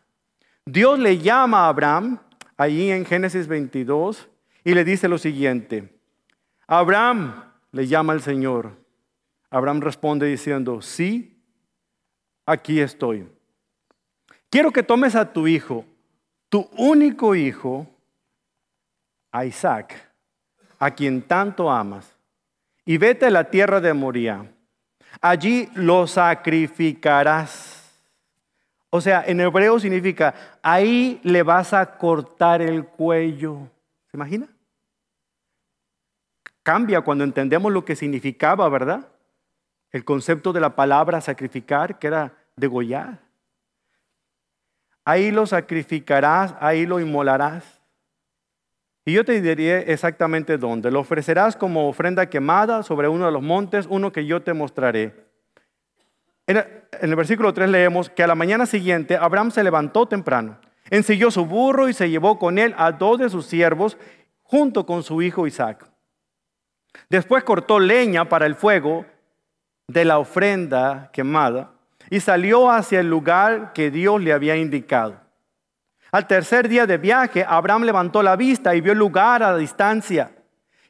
Dios 0.63 0.99
le 0.99 1.17
llama 1.17 1.65
a 1.65 1.69
Abraham, 1.69 2.19
allí 2.57 2.91
en 2.91 3.05
Génesis 3.05 3.47
22, 3.47 4.29
y 4.63 4.73
le 4.73 4.83
dice 4.83 5.07
lo 5.07 5.17
siguiente. 5.17 5.93
Abraham 6.67 7.53
le 7.71 7.87
llama 7.87 8.13
al 8.13 8.21
Señor. 8.21 8.71
Abraham 9.49 9.81
responde 9.81 10.25
diciendo, 10.25 10.81
sí, 10.81 11.39
aquí 12.45 12.79
estoy. 12.79 13.27
Quiero 14.49 14.71
que 14.71 14.83
tomes 14.83 15.15
a 15.15 15.31
tu 15.31 15.47
hijo, 15.47 15.85
tu 16.49 16.69
único 16.77 17.35
hijo, 17.35 17.87
a 19.31 19.45
Isaac, 19.45 20.11
a 20.79 20.91
quien 20.91 21.21
tanto 21.21 21.69
amas, 21.69 22.15
y 22.85 22.97
vete 22.97 23.25
a 23.25 23.31
la 23.31 23.49
tierra 23.49 23.81
de 23.81 23.93
Moria. 23.93 24.51
Allí 25.21 25.69
lo 25.75 26.07
sacrificarás. 26.07 27.84
O 28.95 29.01
sea, 29.01 29.25
en 29.27 29.41
hebreo 29.41 29.77
significa, 29.77 30.33
ahí 30.61 31.19
le 31.21 31.43
vas 31.43 31.73
a 31.73 31.97
cortar 31.97 32.61
el 32.61 32.85
cuello. 32.85 33.69
¿Se 34.09 34.15
imagina? 34.15 34.47
Cambia 36.63 37.01
cuando 37.01 37.25
entendemos 37.25 37.73
lo 37.73 37.83
que 37.83 37.97
significaba, 37.97 38.69
¿verdad? 38.69 39.05
El 39.91 40.05
concepto 40.05 40.53
de 40.53 40.61
la 40.61 40.77
palabra 40.77 41.19
sacrificar, 41.19 41.99
que 41.99 42.07
era 42.07 42.31
degollar. 42.55 43.19
Ahí 45.03 45.29
lo 45.29 45.45
sacrificarás, 45.45 46.55
ahí 46.61 46.85
lo 46.85 47.01
inmolarás. 47.01 47.81
Y 49.03 49.11
yo 49.11 49.25
te 49.25 49.41
diré 49.41 49.91
exactamente 49.91 50.57
dónde. 50.57 50.89
Lo 50.89 51.01
ofrecerás 51.01 51.57
como 51.57 51.89
ofrenda 51.89 52.29
quemada 52.29 52.81
sobre 52.81 53.09
uno 53.09 53.25
de 53.25 53.33
los 53.33 53.43
montes, 53.43 53.87
uno 53.89 54.13
que 54.13 54.25
yo 54.25 54.41
te 54.41 54.53
mostraré. 54.53 55.24
En 56.47 56.63
el, 57.01 57.15
versículo 57.15 57.53
3 57.53 57.69
leemos 57.69 58.09
que 58.09 58.23
a 58.23 58.27
la 58.27 58.35
mañana 58.35 58.65
siguiente 58.65 59.17
Abraham 59.17 59.51
se 59.51 59.63
levantó 59.63 60.07
temprano, 60.07 60.59
ensilló 60.89 61.31
su 61.31 61.45
burro 61.45 61.89
y 61.89 61.93
se 61.93 62.09
llevó 62.09 62.37
con 62.37 62.59
él 62.59 62.75
a 62.77 62.91
dos 62.91 63.17
de 63.17 63.29
sus 63.29 63.47
siervos 63.47 63.97
junto 64.43 64.85
con 64.85 65.01
su 65.01 65.21
hijo 65.21 65.47
Isaac. 65.47 65.89
Después 67.09 67.43
cortó 67.43 67.79
leña 67.79 68.29
para 68.29 68.45
el 68.45 68.55
fuego 68.55 69.05
de 69.87 70.05
la 70.05 70.19
ofrenda 70.19 71.09
quemada 71.11 71.71
y 72.09 72.19
salió 72.19 72.69
hacia 72.69 72.99
el 72.99 73.09
lugar 73.09 73.73
que 73.73 73.89
Dios 73.89 74.21
le 74.21 74.31
había 74.31 74.55
indicado. 74.55 75.19
Al 76.11 76.27
tercer 76.27 76.69
día 76.69 76.85
de 76.85 76.97
viaje, 76.97 77.43
Abraham 77.47 77.83
levantó 77.83 78.21
la 78.23 78.35
vista 78.35 78.75
y 78.75 78.81
vio 78.81 78.93
el 78.93 78.99
lugar 78.99 79.43
a 79.43 79.57
distancia. 79.57 80.31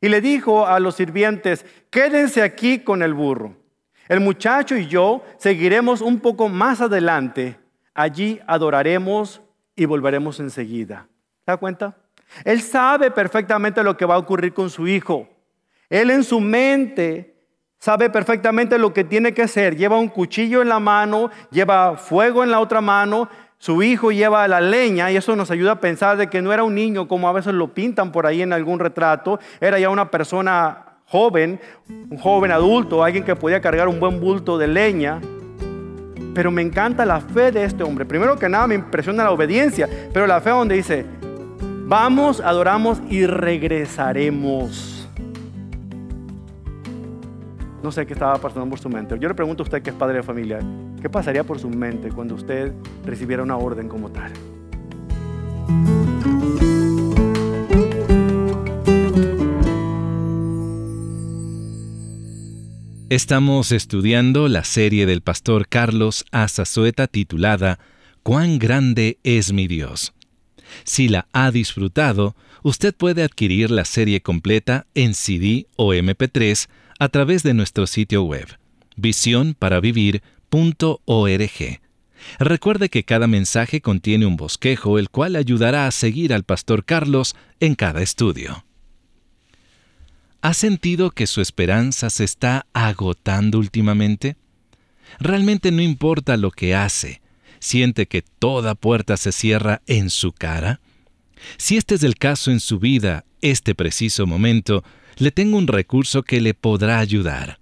Y 0.01 0.09
le 0.09 0.21
dijo 0.21 0.67
a 0.67 0.79
los 0.79 0.95
sirvientes, 0.95 1.65
quédense 1.89 2.43
aquí 2.43 2.79
con 2.79 3.01
el 3.01 3.13
burro. 3.13 3.55
El 4.07 4.19
muchacho 4.19 4.75
y 4.75 4.87
yo 4.87 5.23
seguiremos 5.37 6.01
un 6.01 6.19
poco 6.19 6.49
más 6.49 6.81
adelante. 6.81 7.57
Allí 7.93 8.39
adoraremos 8.45 9.41
y 9.75 9.85
volveremos 9.85 10.39
enseguida. 10.39 11.07
¿Se 11.45 11.51
da 11.51 11.57
cuenta? 11.57 11.95
Él 12.43 12.61
sabe 12.61 13.11
perfectamente 13.11 13.83
lo 13.83 13.97
que 13.97 14.05
va 14.05 14.15
a 14.15 14.19
ocurrir 14.19 14.53
con 14.53 14.69
su 14.69 14.87
hijo. 14.87 15.27
Él 15.89 16.11
en 16.11 16.23
su 16.23 16.39
mente 16.39 17.35
sabe 17.79 18.09
perfectamente 18.09 18.77
lo 18.77 18.93
que 18.93 19.03
tiene 19.03 19.33
que 19.33 19.43
hacer. 19.43 19.75
Lleva 19.75 19.97
un 19.97 20.09
cuchillo 20.09 20.61
en 20.61 20.69
la 20.69 20.79
mano, 20.79 21.29
lleva 21.51 21.97
fuego 21.97 22.43
en 22.43 22.51
la 22.51 22.59
otra 22.59 22.81
mano, 22.81 23.29
su 23.57 23.81
hijo 23.83 24.11
lleva 24.11 24.47
la 24.47 24.61
leña 24.61 25.11
y 25.11 25.17
eso 25.17 25.35
nos 25.35 25.51
ayuda 25.51 25.73
a 25.73 25.79
pensar 25.79 26.17
de 26.17 26.27
que 26.27 26.41
no 26.41 26.51
era 26.51 26.63
un 26.63 26.75
niño 26.75 27.07
como 27.07 27.29
a 27.29 27.33
veces 27.33 27.53
lo 27.53 27.73
pintan 27.73 28.11
por 28.11 28.25
ahí 28.25 28.41
en 28.41 28.53
algún 28.53 28.79
retrato, 28.79 29.39
era 29.59 29.79
ya 29.79 29.89
una 29.89 30.11
persona 30.11 30.94
joven, 31.05 31.59
un 31.87 32.17
joven 32.17 32.51
adulto, 32.51 33.03
alguien 33.03 33.23
que 33.23 33.35
podía 33.35 33.61
cargar 33.61 33.87
un 33.87 33.99
buen 33.99 34.19
bulto 34.19 34.57
de 34.57 34.67
leña. 34.67 35.21
Pero 36.33 36.51
me 36.51 36.61
encanta 36.61 37.05
la 37.05 37.21
fe 37.21 37.51
de 37.51 37.63
este 37.63 37.83
hombre. 37.83 38.05
Primero 38.05 38.37
que 38.37 38.49
nada 38.49 38.67
me 38.67 38.75
impresiona 38.75 39.23
la 39.23 39.31
obediencia, 39.31 39.87
pero 40.11 40.27
la 40.27 40.41
fe 40.41 40.49
donde 40.49 40.75
dice, 40.75 41.05
vamos, 41.85 42.41
adoramos 42.41 43.01
y 43.09 43.25
regresaremos. 43.25 45.07
No 47.81 47.91
sé 47.91 48.05
qué 48.05 48.13
estaba 48.13 48.35
pasando 48.37 48.67
por 48.67 48.79
su 48.79 48.89
mente. 48.89 49.17
Yo 49.19 49.29
le 49.29 49.35
pregunto 49.35 49.61
a 49.61 49.65
usted 49.65 49.81
que 49.83 49.91
es 49.91 49.95
padre 49.95 50.17
de 50.17 50.23
familia, 50.23 50.59
¿qué 51.01 51.09
pasaría 51.09 51.43
por 51.43 51.59
su 51.59 51.69
mente 51.69 52.09
cuando 52.09 52.33
usted 52.33 52.73
recibiera 53.05 53.43
una 53.43 53.57
orden 53.57 53.87
como 53.87 54.09
tal? 54.09 54.33
Estamos 63.11 63.71
estudiando 63.71 64.47
la 64.47 64.63
serie 64.63 65.05
del 65.05 65.21
pastor 65.21 65.67
Carlos 65.67 66.25
Azazueta 66.31 67.05
titulada 67.05 67.77
¿Cuán 68.23 68.57
grande 68.57 69.19
es 69.23 69.53
mi 69.53 69.67
Dios? 69.67 70.15
Si 70.85 71.07
la 71.07 71.27
ha 71.31 71.51
disfrutado, 71.51 72.35
usted 72.63 72.95
puede 72.95 73.21
adquirir 73.21 73.69
la 73.69 73.85
serie 73.85 74.21
completa 74.21 74.87
en 74.95 75.13
CD 75.13 75.67
o 75.75 75.93
MP3 75.93 76.67
a 76.97 77.09
través 77.09 77.43
de 77.43 77.53
nuestro 77.53 77.85
sitio 77.85 78.23
web, 78.23 78.47
visionparavivir.org. 78.95 81.81
Recuerde 82.39 82.89
que 82.89 83.03
cada 83.03 83.27
mensaje 83.27 83.81
contiene 83.81 84.25
un 84.25 84.35
bosquejo 84.35 84.97
el 84.97 85.11
cual 85.11 85.35
ayudará 85.35 85.85
a 85.85 85.91
seguir 85.91 86.33
al 86.33 86.43
pastor 86.43 86.85
Carlos 86.85 87.35
en 87.59 87.75
cada 87.75 88.01
estudio. 88.01 88.64
¿Ha 90.45 90.53
sentido 90.53 91.09
que 91.09 91.25
su 91.25 91.41
esperanza 91.41 92.11
se 92.11 92.23
está 92.23 92.67
agotando 92.71 93.57
últimamente? 93.57 94.37
Realmente 95.19 95.71
no 95.71 95.81
importa 95.81 96.37
lo 96.37 96.51
que 96.51 96.75
hace, 96.75 97.23
siente 97.57 98.05
que 98.05 98.21
toda 98.21 98.75
puerta 98.75 99.17
se 99.17 99.31
cierra 99.31 99.81
en 99.87 100.11
su 100.11 100.33
cara. 100.33 100.81
Si 101.57 101.77
este 101.77 101.95
es 101.95 102.03
el 102.03 102.17
caso 102.17 102.51
en 102.51 102.59
su 102.59 102.77
vida, 102.77 103.25
este 103.41 103.73
preciso 103.73 104.27
momento, 104.27 104.83
le 105.17 105.31
tengo 105.31 105.57
un 105.57 105.65
recurso 105.65 106.21
que 106.21 106.39
le 106.39 106.53
podrá 106.53 106.99
ayudar. 106.99 107.59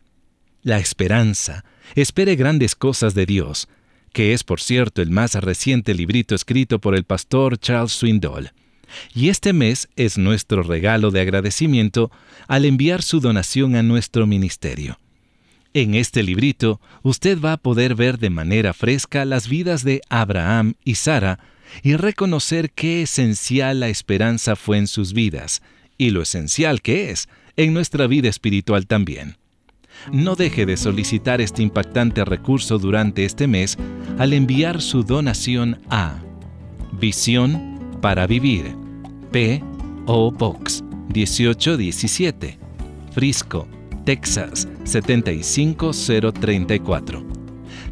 La 0.62 0.78
esperanza. 0.78 1.64
Espere 1.96 2.36
grandes 2.36 2.76
cosas 2.76 3.14
de 3.14 3.26
Dios, 3.26 3.70
que 4.12 4.34
es 4.34 4.44
por 4.44 4.60
cierto 4.60 5.02
el 5.02 5.10
más 5.10 5.36
reciente 5.36 5.94
librito 5.94 6.36
escrito 6.36 6.80
por 6.80 6.96
el 6.96 7.06
pastor 7.06 7.58
Charles 7.58 7.94
Swindoll. 7.94 8.52
Y 9.14 9.30
este 9.30 9.54
mes 9.54 9.90
es 9.96 10.18
nuestro 10.18 10.64
regalo 10.64 11.12
de 11.12 11.22
agradecimiento 11.22 12.12
al 12.48 12.66
enviar 12.66 13.02
su 13.02 13.20
donación 13.20 13.76
a 13.76 13.84
nuestro 13.84 14.28
ministerio. 14.28 14.98
En 15.74 15.96
este 15.96 16.22
librito 16.22 16.80
usted 17.02 17.40
va 17.40 17.54
a 17.54 17.58
poder 17.58 17.96
ver 17.96 18.20
de 18.20 18.30
manera 18.30 18.74
fresca 18.74 19.26
las 19.26 19.48
vidas 19.48 19.84
de 19.84 20.02
Abraham 20.10 20.76
y 20.84 20.96
Sara 20.96 21.40
y 21.82 21.96
reconocer 21.96 22.72
qué 22.72 23.02
esencial 23.02 23.80
la 23.80 23.90
esperanza 23.90 24.56
fue 24.56 24.78
en 24.78 24.88
sus 24.88 25.14
vidas 25.14 25.64
y 25.98 26.12
lo 26.12 26.22
esencial 26.22 26.82
que 26.82 27.10
es 27.10 27.28
en 27.56 27.74
nuestra 27.74 28.06
vida 28.08 28.30
espiritual 28.30 28.86
también. 28.86 29.38
No 30.12 30.36
deje 30.36 30.66
de 30.66 30.78
solicitar 30.78 31.42
este 31.42 31.64
impactante 31.64 32.26
recurso 32.26 32.78
durante 32.78 33.26
este 33.26 33.48
mes 33.48 33.78
al 34.18 34.34
enviar 34.34 34.82
su 34.82 35.04
donación 35.04 35.82
a 35.90 36.20
Visión 37.00 37.98
para 38.02 38.28
Vivir, 38.28 38.76
P.O. 39.34 40.32
Box 40.32 40.82
1817, 41.14 42.58
Frisco, 43.12 43.68
Texas 44.06 44.70
75034. 44.84 47.26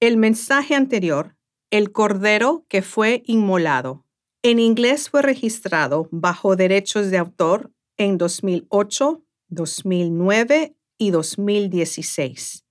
El 0.00 0.16
mensaje 0.16 0.76
anterior, 0.76 1.34
el 1.72 1.90
cordero 1.90 2.64
que 2.68 2.82
fue 2.82 3.24
inmolado, 3.26 4.04
en 4.44 4.60
inglés 4.60 5.10
fue 5.10 5.22
registrado 5.22 6.08
bajo 6.12 6.54
derechos 6.54 7.10
de 7.10 7.18
autor 7.18 7.72
en 7.96 8.16
2008, 8.16 9.24
2009 9.48 10.76
y 10.98 11.10
2016. 11.10 12.64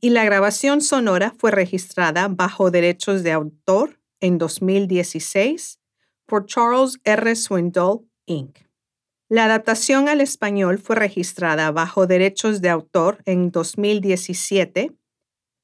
Y 0.00 0.10
la 0.10 0.24
grabación 0.24 0.80
sonora 0.80 1.32
fue 1.38 1.52
registrada 1.52 2.26
bajo 2.26 2.72
derechos 2.72 3.22
de 3.22 3.30
autor 3.30 4.00
en 4.18 4.36
2016 4.36 5.78
por 6.26 6.46
Charles 6.46 6.98
R. 7.04 7.36
Swindoll, 7.36 8.08
Inc. 8.26 8.58
La 9.28 9.44
adaptación 9.44 10.08
al 10.08 10.20
español 10.20 10.78
fue 10.80 10.96
registrada 10.96 11.70
bajo 11.70 12.08
derechos 12.08 12.60
de 12.60 12.70
autor 12.70 13.22
en 13.24 13.52
2017 13.52 14.96